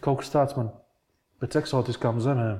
Kaut 0.00 0.18
kas 0.18 0.34
tāds 0.34 0.56
man 0.56 0.70
pēc 1.40 1.58
eksotiskām 1.58 2.20
zemēm. 2.20 2.58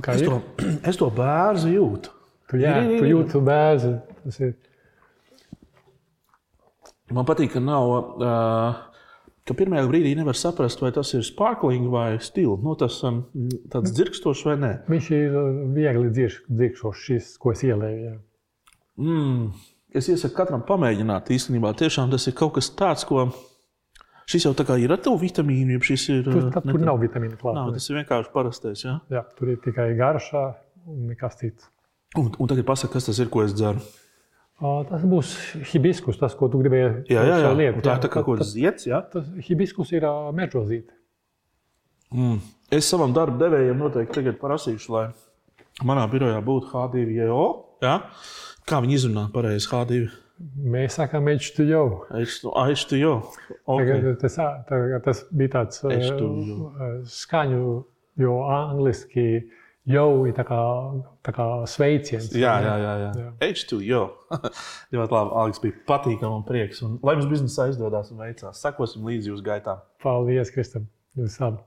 Kā 0.00 0.14
Es 0.14 0.22
to, 0.22 0.42
es 0.88 0.96
to 0.96 1.10
bērnu 1.10 1.68
jūtu. 1.74 2.10
Tu, 2.48 2.56
jā, 2.56 2.76
Ir, 2.84 2.90
ir, 2.90 2.98
tu 2.98 3.04
ir. 3.04 3.10
jūti 3.10 3.36
ir 4.40 4.54
Man 7.12 7.24
patīk, 7.24 7.52
ka 7.52 7.60
nav. 7.60 7.90
Uh, 8.16 8.91
ka 9.48 9.56
pirmajā 9.58 9.86
brīdī 9.90 10.14
nevar 10.18 10.38
saprast, 10.38 10.82
vai 10.82 10.92
tas 10.94 11.12
ir 11.16 11.24
sparkling 11.26 11.88
vai 11.92 12.16
stils. 12.22 12.62
Nu, 12.62 12.76
tas 12.78 12.98
um, 13.08 13.24
tāds 13.72 13.94
dzirkstošs 13.96 14.44
vai 14.48 14.56
nē. 14.62 14.72
Viņš 14.92 15.10
ir 15.16 15.38
uh, 15.38 15.48
viegli 15.74 16.12
dzirkšošs, 16.14 17.06
šis, 17.08 17.32
ko 17.42 17.54
es 17.54 17.64
ielēju. 17.66 18.02
jā. 18.06 18.18
Mm. 19.02 19.46
Es 19.92 20.08
iesaku 20.08 20.36
katram 20.38 20.62
pamēģināt. 20.68 21.32
Īstenībā 21.34 21.74
tiešām 21.76 22.12
tas 22.12 22.24
ir 22.30 22.36
kaut 22.38 22.54
kas 22.56 22.70
tāds, 22.76 23.04
ko. 23.08 23.26
Šis 24.30 24.46
jau 24.46 24.54
tā 24.56 24.64
kā 24.64 24.78
ir 24.80 24.94
ar 24.94 25.00
to 25.02 25.12
vitamīnu, 25.20 25.76
ir. 25.76 25.82
Tur, 26.24 26.38
uh, 26.38 26.50
tad, 26.54 26.68
ne 26.68 26.76
tur 26.76 26.86
nav 26.86 27.00
vitamīna 27.02 27.36
klāta. 27.36 27.58
Nav, 27.58 27.74
tas 27.76 27.90
ir 27.90 27.98
vienkārši 27.98 28.32
parastais. 28.32 28.84
Ja? 28.86 29.00
Jā, 29.12 29.24
tur 29.36 29.52
ir 29.52 29.58
tikai 29.64 29.90
garšā 29.98 30.46
un 30.88 31.08
nekas 31.10 31.36
cits. 31.42 31.68
Un, 32.16 32.30
un 32.38 32.48
tagad 32.48 32.64
pasaka, 32.68 32.94
kas 32.94 33.08
tas 33.08 33.20
ir, 33.20 33.28
ko 33.32 33.42
es 33.44 33.52
dzeru. 33.56 33.82
Tas 34.62 35.02
būs 35.02 35.32
hibiskus, 35.72 36.20
tas, 36.20 36.36
ko 36.38 36.46
tu 36.50 36.60
gribēji 36.62 36.90
Jā, 37.10 37.24
jā, 37.26 37.38
jā. 37.42 37.70
Un 37.74 37.82
Tā 37.82 37.96
tā 38.02 38.10
kā 38.12 38.22
kaut 38.22 38.38
kas 38.38 38.52
zieds. 38.54 38.86
Ja? 38.86 39.00
Tas 39.02 39.26
hibiskus 39.48 39.90
ir 39.94 40.06
mežozīte. 40.36 40.94
Mm. 42.14 42.38
Es 42.72 42.86
savam 42.92 43.14
darba 43.16 43.40
devējam 43.40 43.80
noteikti 43.82 44.20
tagad 44.20 44.38
prasīšu, 44.40 44.92
lai 44.94 45.06
manā 45.88 46.04
birojā 46.12 46.38
būtu 46.44 46.70
H2O. 46.70 47.44
Ja? 47.82 47.96
Kā 48.68 48.78
viņi 48.84 48.98
izrunā 49.00 49.26
pareizi 49.34 49.70
H2? 49.72 50.02
Mēs 50.72 50.96
sakām, 50.98 51.26
mežs 51.26 51.52
tu 51.56 51.66
jau. 51.66 52.04
H2O. 52.12 53.14
Okay. 53.74 54.14
Tas, 54.20 54.38
ā, 54.42 54.48
tagad 54.68 55.04
tas 55.06 55.24
bija 55.30 55.56
tāds 55.58 55.82
ā, 55.82 55.90
H2O. 55.96 56.70
ā, 56.70 56.92
skaņu, 57.10 57.74
jo 58.22 58.38
angliski 58.50 59.26
jau 59.88 60.26
ir 60.28 60.36
tā 60.36 60.44
kā, 60.46 60.60
tā 61.26 61.34
kā 61.36 61.48
sveiciens. 61.70 62.30
Jā, 62.36 62.54
jā, 62.64 62.76
jā. 62.82 62.92
jā. 63.02 63.10
Jā. 63.18 63.32
H2O. 63.48 64.04
Ļoti 64.94 65.18
labi. 65.18 65.34
Aleks 65.42 65.64
bija 65.64 65.80
patīkami 65.88 66.38
un 66.38 66.46
prieks. 66.48 66.84
Un, 66.86 66.96
lai 67.02 67.16
mums 67.18 67.30
biznesā 67.32 67.70
izdodas 67.72 68.12
un 68.14 68.22
veicās. 68.22 68.62
Sakosim 68.62 69.06
līdzi 69.08 69.32
jūsu 69.32 69.46
gaitām. 69.46 69.82
Paldies, 70.04 70.54
Kristam. 70.54 70.88
Jūs 71.18 71.40
abi. 71.44 71.62